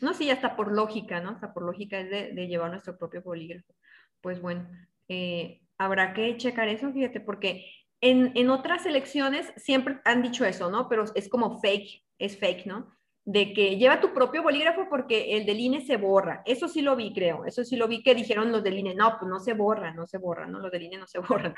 [0.00, 1.30] No, sí, hasta por lógica, ¿no?
[1.30, 3.76] Hasta por lógica es de, llevar nuestro propio bolígrafo.
[4.20, 4.68] Pues bueno,
[5.06, 7.64] eh, habrá que checar eso, fíjate, porque
[8.02, 10.88] en, otras elecciones siempre han dicho eso, ¿no?
[10.88, 12.92] Pero es como fake, es fake, ¿no?
[13.24, 16.42] de que lleva tu propio bolígrafo porque el del INE se borra.
[16.44, 17.44] Eso sí lo vi, creo.
[17.44, 20.06] Eso sí lo vi que dijeron los del INE, no, pues no se borra, no
[20.06, 20.58] se borra, ¿no?
[20.58, 21.54] Los del INE no se borran.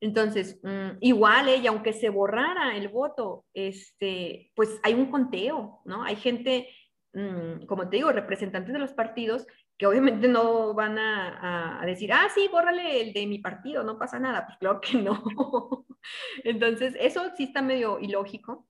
[0.00, 6.02] Entonces, mm, igual, ella, aunque se borrara el voto, este, pues hay un conteo, ¿no?
[6.02, 6.68] Hay gente,
[7.12, 9.46] mm, como te digo, representantes de los partidos
[9.82, 14.20] que obviamente no van a, decir, ah, sí, bórrale el de mi partido, no pasa
[14.20, 14.46] nada.
[14.46, 15.20] Pues claro que no.
[16.44, 18.68] Entonces, eso sí está medio ilógico,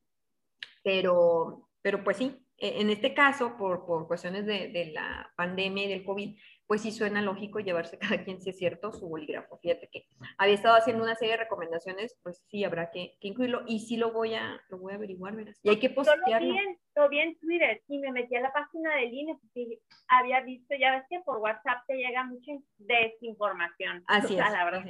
[0.83, 5.88] pero pero pues sí, e, en este caso, por, por cuestiones de, la pandemia y
[5.88, 6.35] del COVID,
[6.72, 9.58] pues sí suena lógico llevarse cada quien, si es cierto, su bolígrafo.
[9.58, 10.06] Fíjate que
[10.38, 13.98] había estado haciendo una serie de recomendaciones, pues sí habrá que, que incluirlo y sí
[13.98, 15.61] lo voy a, lo voy a averiguar, verás.
[15.62, 16.48] Y hay que postearlo.
[16.48, 19.37] Lo vi, en, lo vi en Twitter y me metí a la página del INE
[19.38, 24.02] porque había visto, ya ves que por WhatsApp te llega mucha desinformación.
[24.06, 24.50] Así es.
[24.50, 24.82] La verdad.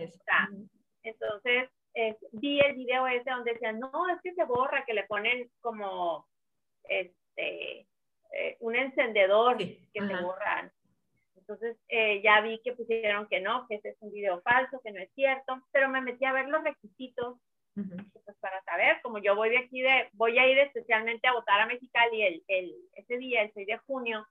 [1.03, 1.68] Entonces,
[2.31, 6.29] vi el video ese donde decían, no, es que se borra, que le ponen como
[6.85, 7.88] este,
[8.31, 10.71] eh, un encendedor que se borran.
[11.42, 14.92] Entonces eh, ya vi que pusieron que no, que ese es un video falso, que
[14.92, 17.37] no es cierto, pero me metí a ver los requisitos
[17.74, 21.61] pues, para saber, como yo voy de aquí, de, voy a ir especialmente a votar
[21.61, 24.26] a Mexicali el, el, ese día, el 6 de junio,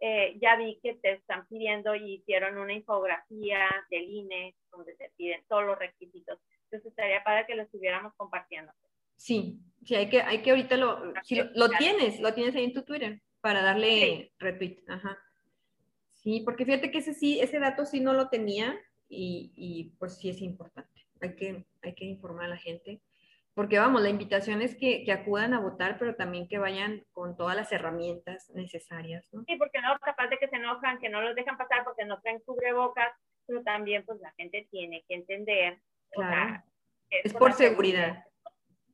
[0.00, 5.10] eh, ya vi que te están pidiendo y hicieron una infografía del INE donde te
[5.16, 6.38] piden todos los requisitos.
[6.64, 8.72] Entonces estaría para que lo estuviéramos compartiendo.
[9.16, 12.72] Sí, sí, hay que, hay que ahorita lo, si lo, tienes, lo tienes ahí en
[12.72, 14.84] tu Twitter para darle retweet.
[14.88, 15.18] Ajá.
[16.26, 18.76] Sí, porque fíjate que ese sí, ese dato sí no lo tenía
[19.08, 21.06] y, y, pues sí es importante.
[21.20, 23.00] Hay que, hay que informar a la gente.
[23.54, 27.36] Porque vamos, la invitación es que, que, acudan a votar, pero también que vayan con
[27.36, 29.44] todas las herramientas necesarias, ¿no?
[29.46, 32.20] Sí, porque no, capaz de que se enojan, que no los dejan pasar porque no
[32.20, 33.12] traen cubrebocas,
[33.46, 35.78] pero también pues la gente tiene que entender.
[36.10, 36.60] Claro.
[37.08, 38.24] es, por, seguridad.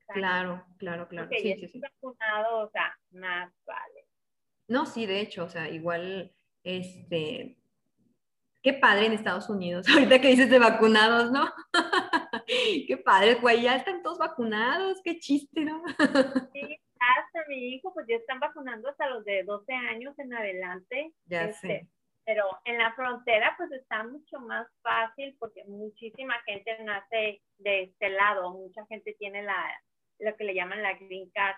[0.08, 1.30] Claro, claro, claro.
[1.30, 1.80] sí, sí, sí.
[1.80, 4.04] vacunado, o sea, más vale.
[4.68, 7.56] No, sí, de hecho, o sea, igual, este,
[8.62, 11.46] qué padre en Estados Unidos, ahorita que dices de vacunados, ¿no?
[12.46, 15.82] qué padre, güey, ya están todos vacunados, qué chiste, ¿no?
[16.52, 21.12] sí, hasta mi hijo, pues ya están vacunando hasta los de 12 años en adelante.
[21.26, 21.88] Ya este, sé.
[22.24, 28.10] Pero en la frontera, pues está mucho más fácil porque muchísima gente nace de este
[28.10, 29.82] lado, mucha gente tiene la,
[30.20, 31.56] lo que le llaman la green card.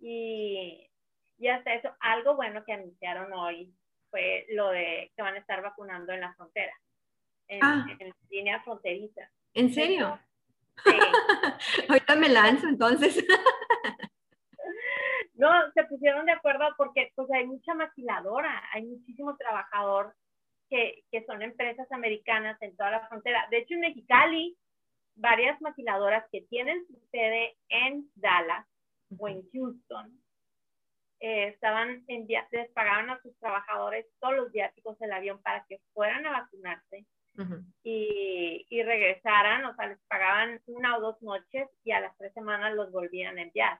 [0.00, 0.90] Y,
[1.36, 3.74] y hasta eso, algo bueno que anunciaron hoy
[4.16, 6.72] fue lo de que van a estar vacunando en la frontera,
[7.48, 7.86] en, ah.
[7.98, 9.30] en línea fronteriza.
[9.54, 10.18] ¿En serio?
[10.84, 10.92] Sí.
[11.88, 13.24] Ahorita me lanzo entonces.
[15.34, 20.14] no, se pusieron de acuerdo porque pues hay mucha maquiladora, hay muchísimo trabajador
[20.68, 23.46] que, que son empresas americanas en toda la frontera.
[23.50, 24.54] De hecho, en Mexicali,
[25.14, 28.66] varias maquiladoras que tienen su sede en Dallas
[29.16, 30.20] o en Houston,
[31.20, 35.80] eh, estaban en les pagaban a sus trabajadores todos los viáticos del avión para que
[35.92, 37.06] fueran a vacunarse
[37.82, 42.32] y, y, regresaran, o sea, les pagaban una o dos noches y a las tres
[42.32, 43.78] semanas los volvían a enviar.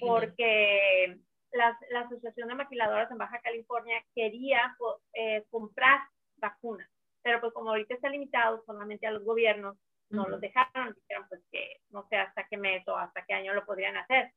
[0.00, 1.18] Porque
[1.52, 4.76] la, la, Asociación de Maquiladoras en Baja California quería
[5.12, 6.00] eh, comprar
[6.36, 6.88] vacunas,
[7.22, 9.76] pero pues como ahorita está limitado solamente a los gobiernos,
[10.10, 13.54] no los dejaron, dijeron pues que no sé hasta qué mes o hasta qué año
[13.54, 14.32] lo podrían hacer,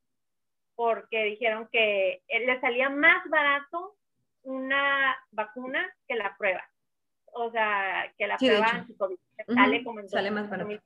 [0.77, 3.97] porque dijeron que le salía más barato
[4.43, 6.63] una vacuna que la prueba
[7.37, 9.17] o sea, que la prueba anti-COVID
[9.53, 10.81] sale como en sale más barato.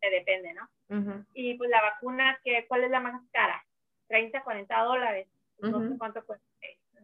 [0.00, 1.24] Depende, ¿no?
[1.32, 3.64] Y pues la vacuna, que, ¿cuál es la más cara?
[4.08, 5.28] 30, 40 dólares.
[5.58, 6.44] No sé cuánto cuesta.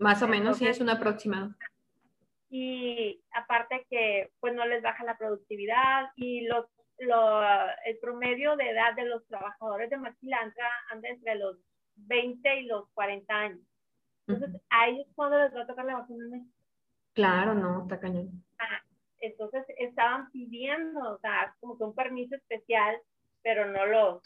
[0.00, 1.54] Más o menos, sí, es un aproximado.
[2.50, 6.66] Y aparte que pues no les baja la productividad y los,
[6.98, 7.42] lo,
[7.84, 11.56] el promedio de edad de los trabajadores de maquilantra anda entre los
[12.06, 13.60] 20 y los 40 años.
[14.26, 16.58] Entonces, a ellos cuando les va a tocar la vacuna en México.
[17.14, 18.44] Claro, no, está cañón.
[19.20, 22.96] entonces estaban pidiendo, o sea, como que un permiso especial,
[23.42, 24.22] pero no lo,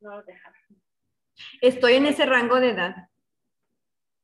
[0.00, 0.60] no dejaron.
[1.60, 3.08] Estoy en ese rango de edad.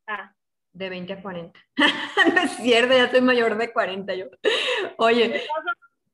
[0.06, 0.32] Ah.
[0.72, 1.60] De 20 a 40.
[2.34, 4.26] no es cierto, ya soy mayor de 40 yo.
[4.98, 5.46] Oye.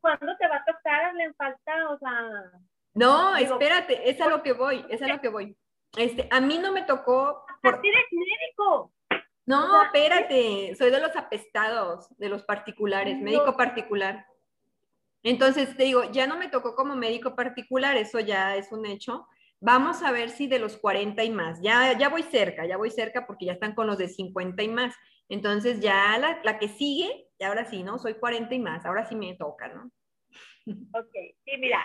[0.00, 1.14] ¿Cuándo te va a tocar?
[1.14, 2.52] Le falta, o sea.
[2.94, 5.56] No, espérate, es a lo que voy, es a lo que voy.
[5.96, 7.44] Este, a mí no me tocó.
[7.62, 7.74] Por...
[7.74, 8.92] eres médico.
[9.44, 14.24] No, espérate, soy de los apestados, de los particulares, médico particular.
[15.24, 19.26] Entonces, te digo, ya no me tocó como médico particular, eso ya es un hecho.
[19.60, 22.90] Vamos a ver si de los 40 y más, ya, ya voy cerca, ya voy
[22.90, 24.94] cerca porque ya están con los de 50 y más.
[25.28, 27.98] Entonces, ya la, la que sigue, y ahora sí, ¿no?
[27.98, 29.90] Soy 40 y más, ahora sí me toca, ¿no?
[30.66, 31.12] Ok,
[31.44, 31.80] sí, mira,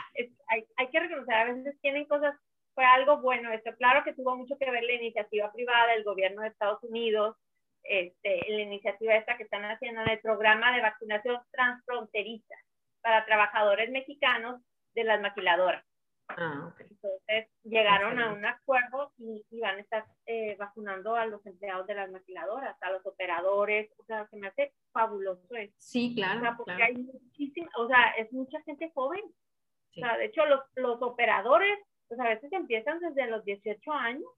[0.48, 2.36] hay, hay que reconocer, a veces tienen cosas
[2.78, 3.72] fue algo bueno esto.
[3.76, 7.36] Claro que tuvo mucho que ver la iniciativa privada del gobierno de Estados Unidos,
[7.82, 12.54] este, la iniciativa esta que están haciendo en el programa de vacunación transfronteriza
[13.02, 14.62] para trabajadores mexicanos
[14.94, 15.84] de las maquiladoras.
[16.28, 21.88] Ah, Entonces llegaron a un acuerdo y, van a estar eh, vacunando a los empleados
[21.88, 25.74] de las maquiladoras, a los operadores, o sea, se me hace fabuloso eso.
[25.80, 26.38] Sí, claro.
[26.38, 29.24] O sea, porque hay muchísima, o sea, es mucha gente joven.
[29.26, 34.30] O sea, de hecho, los, los operadores, pues a veces empiezan desde los 18 años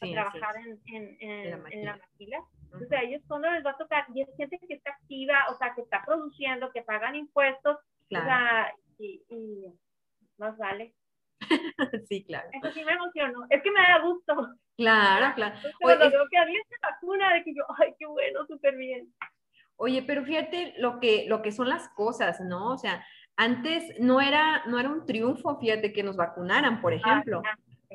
[0.00, 1.16] a trabajar en, en,
[1.70, 2.42] en, la maquila.
[2.64, 5.54] Entonces a ellos cuando les va a tocar, y es gente que está activa, o
[5.54, 9.22] sea, que está produciendo, que pagan impuestos, o sea, y,
[10.38, 10.94] más vale.
[12.08, 12.48] sí, claro.
[12.52, 13.46] Eso sí me emocionó.
[13.50, 14.48] Es que me da gusto.
[14.76, 15.54] Claro, claro.
[15.80, 19.12] cuando veo que alguien se vacuna, de que yo, ay, qué bueno, súper bien.
[19.76, 22.72] Oye, pero fíjate lo que, lo que son las cosas, ¿no?
[22.72, 23.04] O sea,
[23.42, 27.42] antes no era, no era un triunfo, fíjate, que nos vacunaran, por ejemplo.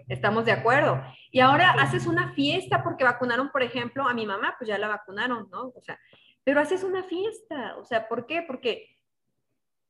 [0.07, 1.01] Estamos de acuerdo.
[1.31, 4.89] Y ahora haces una fiesta porque vacunaron, por ejemplo, a mi mamá, pues ya la
[4.89, 5.69] vacunaron, ¿no?
[5.69, 5.97] O sea,
[6.43, 8.41] pero haces una fiesta, o sea, ¿por qué?
[8.41, 8.97] Porque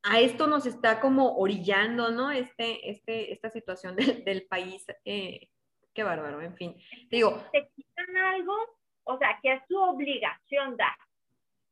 [0.04, 2.30] a esto nos está como orillando, ¿no?
[2.30, 4.86] Este, este, esta situación del, país.
[5.06, 5.50] Eh,
[5.94, 6.76] qué bárbaro, en fin.
[7.10, 7.44] digo.
[7.52, 8.54] Te quitan algo,
[9.06, 10.98] o sea, que es su obligación dar.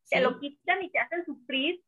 [0.09, 1.81] Te lo quitan y te hacen sufrir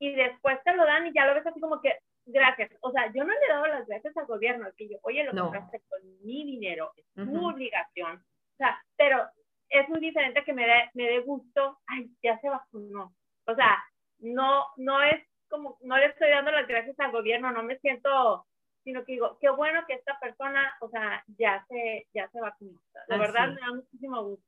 [0.00, 2.70] y después te lo dan y ya lo ves así como que, gracias.
[2.80, 5.42] O sea, yo no le he dado las gracias al gobierno, que yo, oye, lo
[5.42, 8.16] compraste con mi dinero, es tu obligación.
[8.16, 9.28] O sea, pero
[9.68, 13.14] es muy diferente que me dé, me gusto, ay, ya se vacunó.
[13.46, 13.78] O sea,
[14.20, 18.46] no, no es como, no le estoy dando las gracias al gobierno, no me siento,
[18.82, 22.80] sino que digo, qué bueno que esta persona, o sea, ya se, ya se vacunó.
[23.06, 24.46] La verdad me da muchísimo gusto.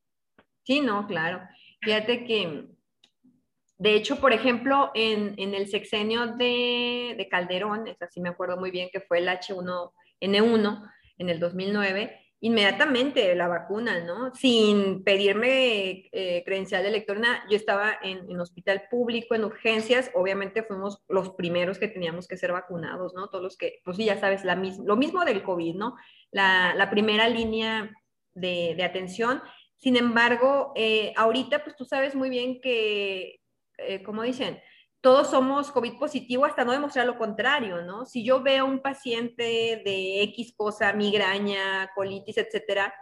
[0.62, 1.42] Sí, no, claro.
[1.82, 2.68] Fíjate que
[3.82, 8.90] de hecho, por ejemplo, en, el sexenio de, Calderón, es así me acuerdo muy bien
[8.92, 14.32] que fue el H1N1 en el 2009, inmediatamente la vacuna, ¿no?
[14.36, 21.02] Sin pedirme eh, credencial de lector, yo estaba en, hospital público, en urgencias, obviamente fuimos
[21.08, 23.30] los primeros que teníamos que ser vacunados, ¿no?
[23.30, 25.96] Todos los que, pues sí, ya sabes, la lo mismo del COVID, ¿no?
[26.30, 27.90] La, primera línea
[28.32, 29.42] de, atención.
[29.74, 33.41] Sin embargo, eh, ahorita, pues tú sabes muy bien que
[33.86, 34.60] eh, como dicen,
[35.00, 38.06] todos somos COVID positivo hasta no demostrar lo contrario, ¿no?
[38.06, 42.94] Si yo veo un paciente de X cosa, migraña, colitis, etcétera,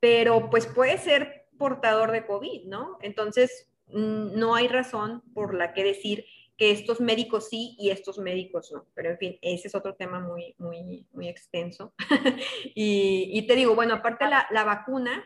[0.00, 2.98] pero pues puede ser portador de COVID, ¿no?
[3.02, 6.24] Entonces, mm, no hay razón por la que decir
[6.56, 8.86] que estos médicos sí y estos médicos no.
[8.94, 11.94] Pero en fin, ese es otro tema muy, muy, muy extenso.
[12.74, 15.24] y, te digo, bueno, aparte la, la vacuna,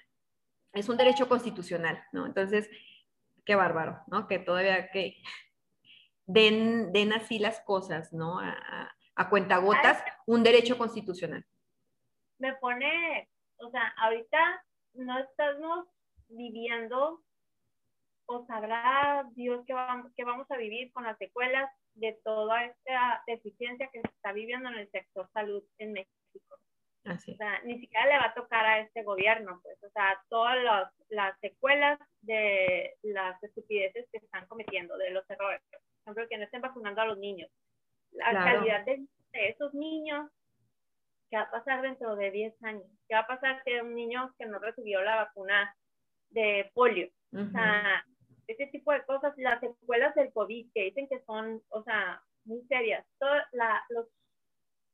[0.74, 2.26] es un derecho constitucional, ¿no?
[2.26, 2.68] Entonces,
[3.44, 4.26] qué bárbaro, ¿no?
[4.26, 5.16] Que todavía que
[6.26, 8.38] den, den así las cosas, ¿no?
[8.38, 11.44] A, a cuentagotas, un derecho constitucional.
[12.38, 13.28] Me pone,
[13.58, 14.64] o sea, ahorita
[14.94, 15.86] no estamos
[16.28, 17.22] viviendo
[18.26, 23.22] o sabrá Dios que vamos, que vamos a vivir con las secuelas de toda esta
[23.26, 26.56] deficiencia que se está viviendo en el sector salud en México.
[27.04, 27.32] Así.
[27.32, 30.56] O sea, ni siquiera le va a tocar a este gobierno, pues, o sea, todas
[31.08, 35.60] las secuelas de las estupideces que están cometiendo, de los errores.
[35.70, 35.80] Por
[36.12, 37.50] ejemplo, que no estén vacunando a los niños.
[38.12, 40.30] La calidad de, esos niños,
[41.30, 42.86] ¿qué va a pasar dentro de 10 años?
[43.08, 45.74] ¿Qué va a pasar si un niño que no recibió la vacuna
[46.30, 47.10] de polio?
[47.32, 48.04] O sea,
[48.46, 52.62] ese tipo de cosas, las secuelas del COVID que dicen que son, o sea, muy
[52.66, 53.06] serias.
[53.52, 54.06] la, los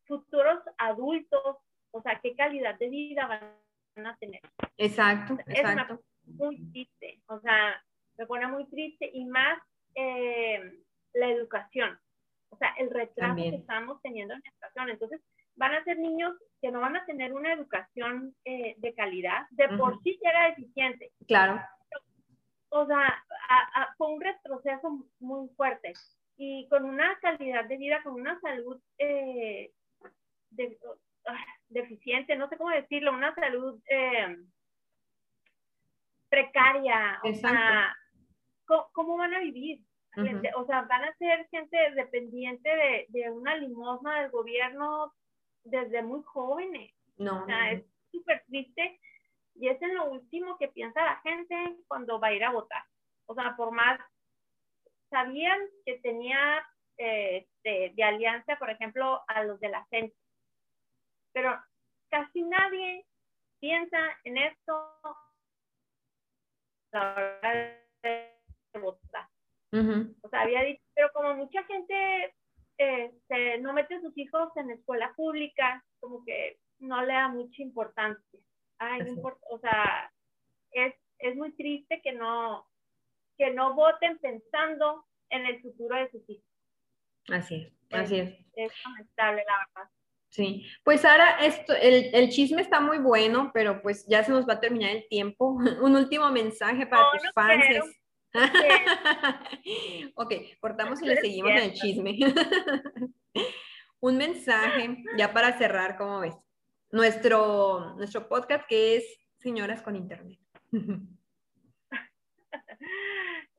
[0.07, 1.59] futuros adultos,
[1.91, 4.41] o sea, qué calidad de vida van a tener.
[4.77, 5.95] Exacto, exacto.
[5.95, 7.83] Es muy triste, o sea,
[8.17, 9.59] me pone muy triste y más
[9.95, 10.81] eh,
[11.15, 11.99] la educación,
[12.51, 14.91] o sea, el retraso que estamos teniendo en la educación.
[14.91, 15.21] Entonces,
[15.57, 19.69] van a ser niños que no van a tener una educación eh, de calidad, de
[19.77, 21.13] por sí ya era deficiente.
[21.27, 21.61] Claro
[22.71, 23.25] o sea,
[23.97, 25.93] fue un retroceso muy fuerte
[26.37, 29.73] y con una calidad de vida, con una salud eh,
[31.27, 34.39] ah, deficiente, no sé cómo decirlo, una salud eh,
[36.29, 37.21] precaria.
[37.25, 37.97] O sea,
[38.93, 39.81] ¿cómo, van a vivir?
[40.57, 45.13] O sea, van a ser gente dependiente de, de, una limosna del gobierno
[45.65, 46.93] desde muy jóvenes.
[47.19, 47.43] No.
[47.43, 49.01] O sea, es súper triste
[49.55, 52.83] y es en lo último que piensa la gente cuando va a ir a votar.
[53.27, 54.01] O sea, por más,
[55.11, 56.65] sabían que tenía
[56.97, 60.17] este, de alianza, por ejemplo, a los de la gente,
[61.33, 61.57] pero
[62.11, 63.05] casi nadie
[63.61, 64.75] piensa en esto
[66.93, 69.29] la hora de votar.
[70.23, 72.35] O sea, había dicho, pero como mucha gente
[72.79, 77.63] este, no mete a sus hijos en escuela pública, como que no le da mucha
[77.63, 78.41] importancia
[78.79, 80.13] ay, no importa, o sea,
[80.73, 82.67] es, es muy triste que no,
[83.37, 86.45] que no voten pensando en el futuro de sus hijos.
[87.31, 88.35] Así es, así es.
[88.55, 89.91] Es lamentable, la verdad.
[90.31, 94.47] Sí, pues ahora esto, el, el, chisme está muy bueno, pero pues ya se nos
[94.47, 95.59] va a terminar el tiempo.
[95.83, 97.65] Un último mensaje para tus fans.
[100.15, 102.19] ok, cortamos y le seguimos en el chisme.
[104.01, 106.37] Un mensaje ya para cerrar, ¿cómo ves?
[106.91, 109.05] nuestro, nuestro podcast que es
[109.37, 110.39] Señoras con Internet.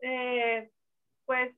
[0.01, 0.72] Eh,
[1.26, 1.53] pues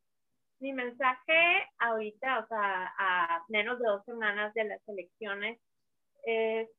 [0.61, 5.59] mi mensaje ahorita, o sea, a menos de dos semanas de las elecciones,
[6.23, 6.69] es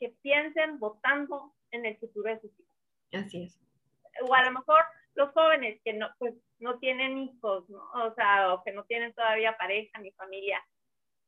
[0.00, 2.74] que piensen votando en el futuro de sus hijos.
[3.12, 3.60] Así es.
[4.28, 4.82] O a lo mejor
[5.14, 9.56] los jóvenes que no, pues, no tienen hijos, o sea, o que no tienen todavía
[9.56, 10.64] pareja ni familia,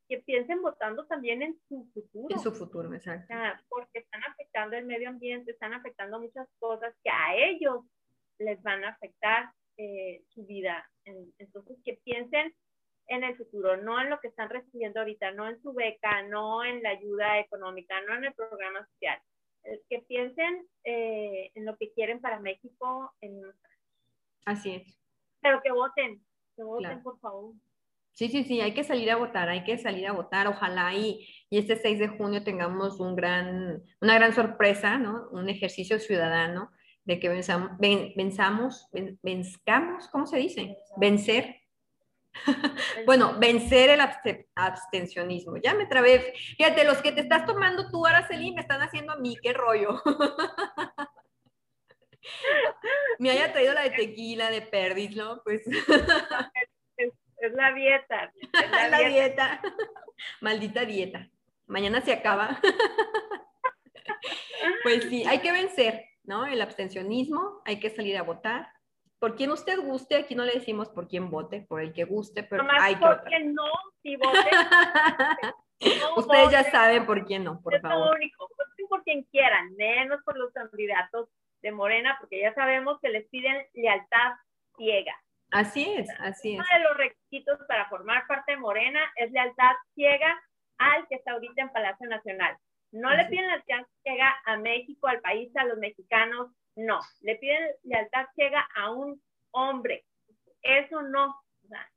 [0.07, 2.33] que piensen votando también en su futuro.
[2.33, 3.33] En su futuro, exacto.
[3.69, 7.85] porque están afectando el medio ambiente, están afectando muchas cosas que a ellos
[8.39, 10.89] les van a afectar eh, su vida.
[11.05, 12.53] Entonces, que piensen
[13.07, 16.63] en el futuro, no en lo que están recibiendo ahorita, no en su beca, no
[16.63, 19.19] en la ayuda económica, no en el programa social.
[19.89, 23.13] Que piensen eh, en lo que quieren para México.
[23.21, 23.41] En...
[24.45, 24.97] Así es.
[25.41, 26.23] Pero que voten,
[26.55, 27.53] que voten, por favor.
[28.13, 30.47] Sí, sí, sí, hay que salir a votar, hay que salir a votar.
[30.47, 35.29] Ojalá y, y este 6 de junio tengamos un gran, una gran sorpresa, ¿no?
[35.31, 36.71] Un ejercicio ciudadano
[37.03, 38.89] de que venzamos, venzamos,
[39.21, 40.77] venzcamos, ¿cómo se dice?
[40.97, 41.57] Vencer.
[43.05, 44.01] bueno, vencer el
[44.55, 45.57] abstencionismo.
[45.57, 46.33] Ya me trabé.
[46.57, 50.01] Fíjate, los que te estás tomando tú, Araceli, me están haciendo a mí, qué rollo.
[53.19, 55.41] me haya traído la de tequila, de perdis, ¿no?
[55.43, 55.63] Pues.
[57.41, 58.31] Es la dieta.
[58.53, 59.61] Es la, dieta.
[60.41, 61.27] Maldita dieta.
[61.65, 62.61] Mañana se acaba.
[64.83, 66.45] pues sí, hay que vencer, ¿no?
[66.45, 68.71] El abstencionismo, hay que salir a votar.
[69.19, 72.43] Por quien usted guste, aquí no le decimos por quién vote, por el que guste,
[72.43, 74.49] pero hay que por quien no, si vote.
[76.15, 78.07] Ustedes ya saben por quién no, por favor.
[78.07, 78.49] Lo único,
[78.91, 81.29] por quien quieran, menos por los candidatos
[81.61, 84.33] de Morena, porque ya sabemos que les piden lealtad
[84.75, 85.15] ciega.
[85.51, 86.59] Así es, así es.
[86.59, 90.41] Uno de los requisitos para formar parte de Morena es lealtad ciega
[90.77, 92.57] al que está ahorita en Palacio Nacional.
[92.91, 96.99] No le piden lealtad ciega a México, al país, a los mexicanos, no.
[97.21, 99.21] Le piden lealtad ciega a un
[99.51, 100.05] hombre.
[100.61, 101.35] Eso no,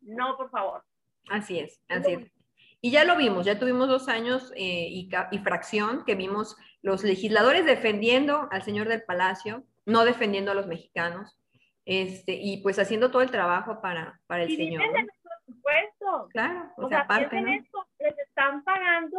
[0.00, 0.84] no, por favor.
[1.30, 2.32] Así es, así es.
[2.80, 7.02] Y ya lo vimos, ya tuvimos dos años eh, y, y fracción que vimos los
[7.02, 11.38] legisladores defendiendo al señor del Palacio, no defendiendo a los mexicanos,
[11.86, 14.82] este, y pues haciendo todo el trabajo para, para el y Señor.
[14.82, 15.06] Dicen
[15.46, 16.28] supuesto.
[16.30, 17.52] Claro, o, sea, aparte, ¿no?
[17.52, 19.18] esto, les están pagando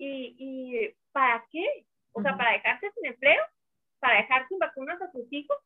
[0.00, 1.84] y, y ¿para qué?
[2.12, 3.42] O sea, para dejarse sin empleo,
[4.00, 5.56] para dejar sin vacunas a sus hijos,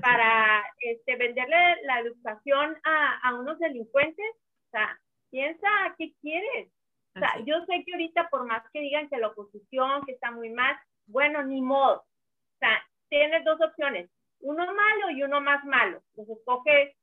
[0.00, 4.26] para este, venderle la educación a, a, unos delincuentes.
[4.66, 4.98] O sea,
[5.30, 5.68] piensa
[5.98, 6.72] qué quieres.
[7.14, 10.32] O sea, yo sé que ahorita por más que digan que la oposición, que está
[10.32, 10.76] muy mal,
[11.06, 11.98] bueno, ni modo.
[11.98, 14.10] O sea, tienes dos opciones,
[14.40, 16.02] uno malo y uno más malo.
[16.14, 16.96] Pues escoge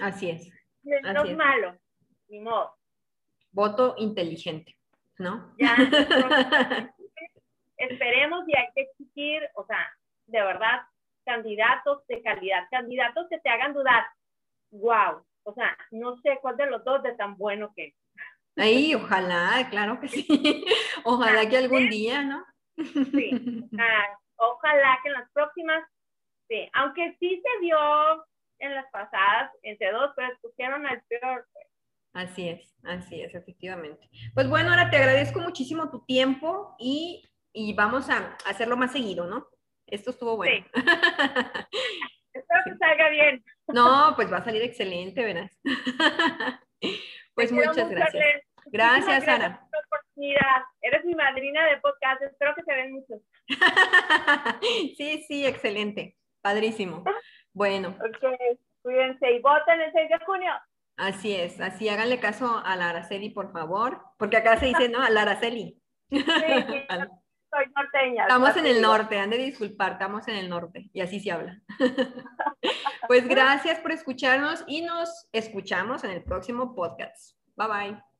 [0.00, 0.50] Así es.
[0.82, 1.76] Menos malo,
[2.28, 2.74] ni modo.
[3.50, 4.75] Voto inteligente,
[5.18, 5.54] ¿no?
[5.58, 5.76] Ya,
[7.76, 9.86] esperemos y hay que exigir, o sea,
[10.26, 10.82] de verdad,
[11.24, 14.04] candidatos de calidad, candidatos que te hagan dudar.
[14.70, 17.94] Wow, o sea, no sé cuál de los dos de tan bueno que
[18.56, 20.26] Ahí, ojalá, claro que sí.
[21.04, 22.44] Ojalá que algún día, ¿no?
[22.76, 23.30] Sí,
[24.36, 25.84] ojalá que en las próximas,
[26.48, 27.78] sí, aunque sí se vio
[28.58, 31.46] en las pasadas entre dos, pero escogieron al peor.
[32.16, 34.08] Así es, así es, efectivamente.
[34.32, 39.26] Pues bueno, ahora te agradezco muchísimo tu tiempo y, y vamos a hacerlo más seguido,
[39.26, 39.46] ¿no?
[39.86, 40.64] Esto estuvo bueno.
[40.64, 40.80] Sí.
[42.32, 43.44] Espero que salga bien.
[43.68, 45.60] No, pues va a salir excelente, verás.
[47.34, 48.24] Pues muchas gracias.
[48.64, 49.60] Gracias, Sara.
[50.14, 53.20] Mira, eres mi madrina de podcast, espero que se ven muchos.
[54.96, 57.04] sí, sí, excelente, padrísimo.
[57.52, 57.90] Bueno.
[57.90, 58.24] Ok,
[58.80, 60.52] cuídense y voten el 6 de junio.
[60.96, 65.02] Así es, así háganle caso a la Araceli, por favor, porque acá se dice, ¿no?
[65.02, 65.78] A la Araceli.
[66.10, 66.26] Sí, sí,
[67.50, 68.22] soy norteña.
[68.22, 71.60] Estamos en el norte, han de disculpar, estamos en el norte y así se habla.
[73.08, 77.36] pues gracias por escucharnos y nos escuchamos en el próximo podcast.
[77.56, 78.15] Bye bye.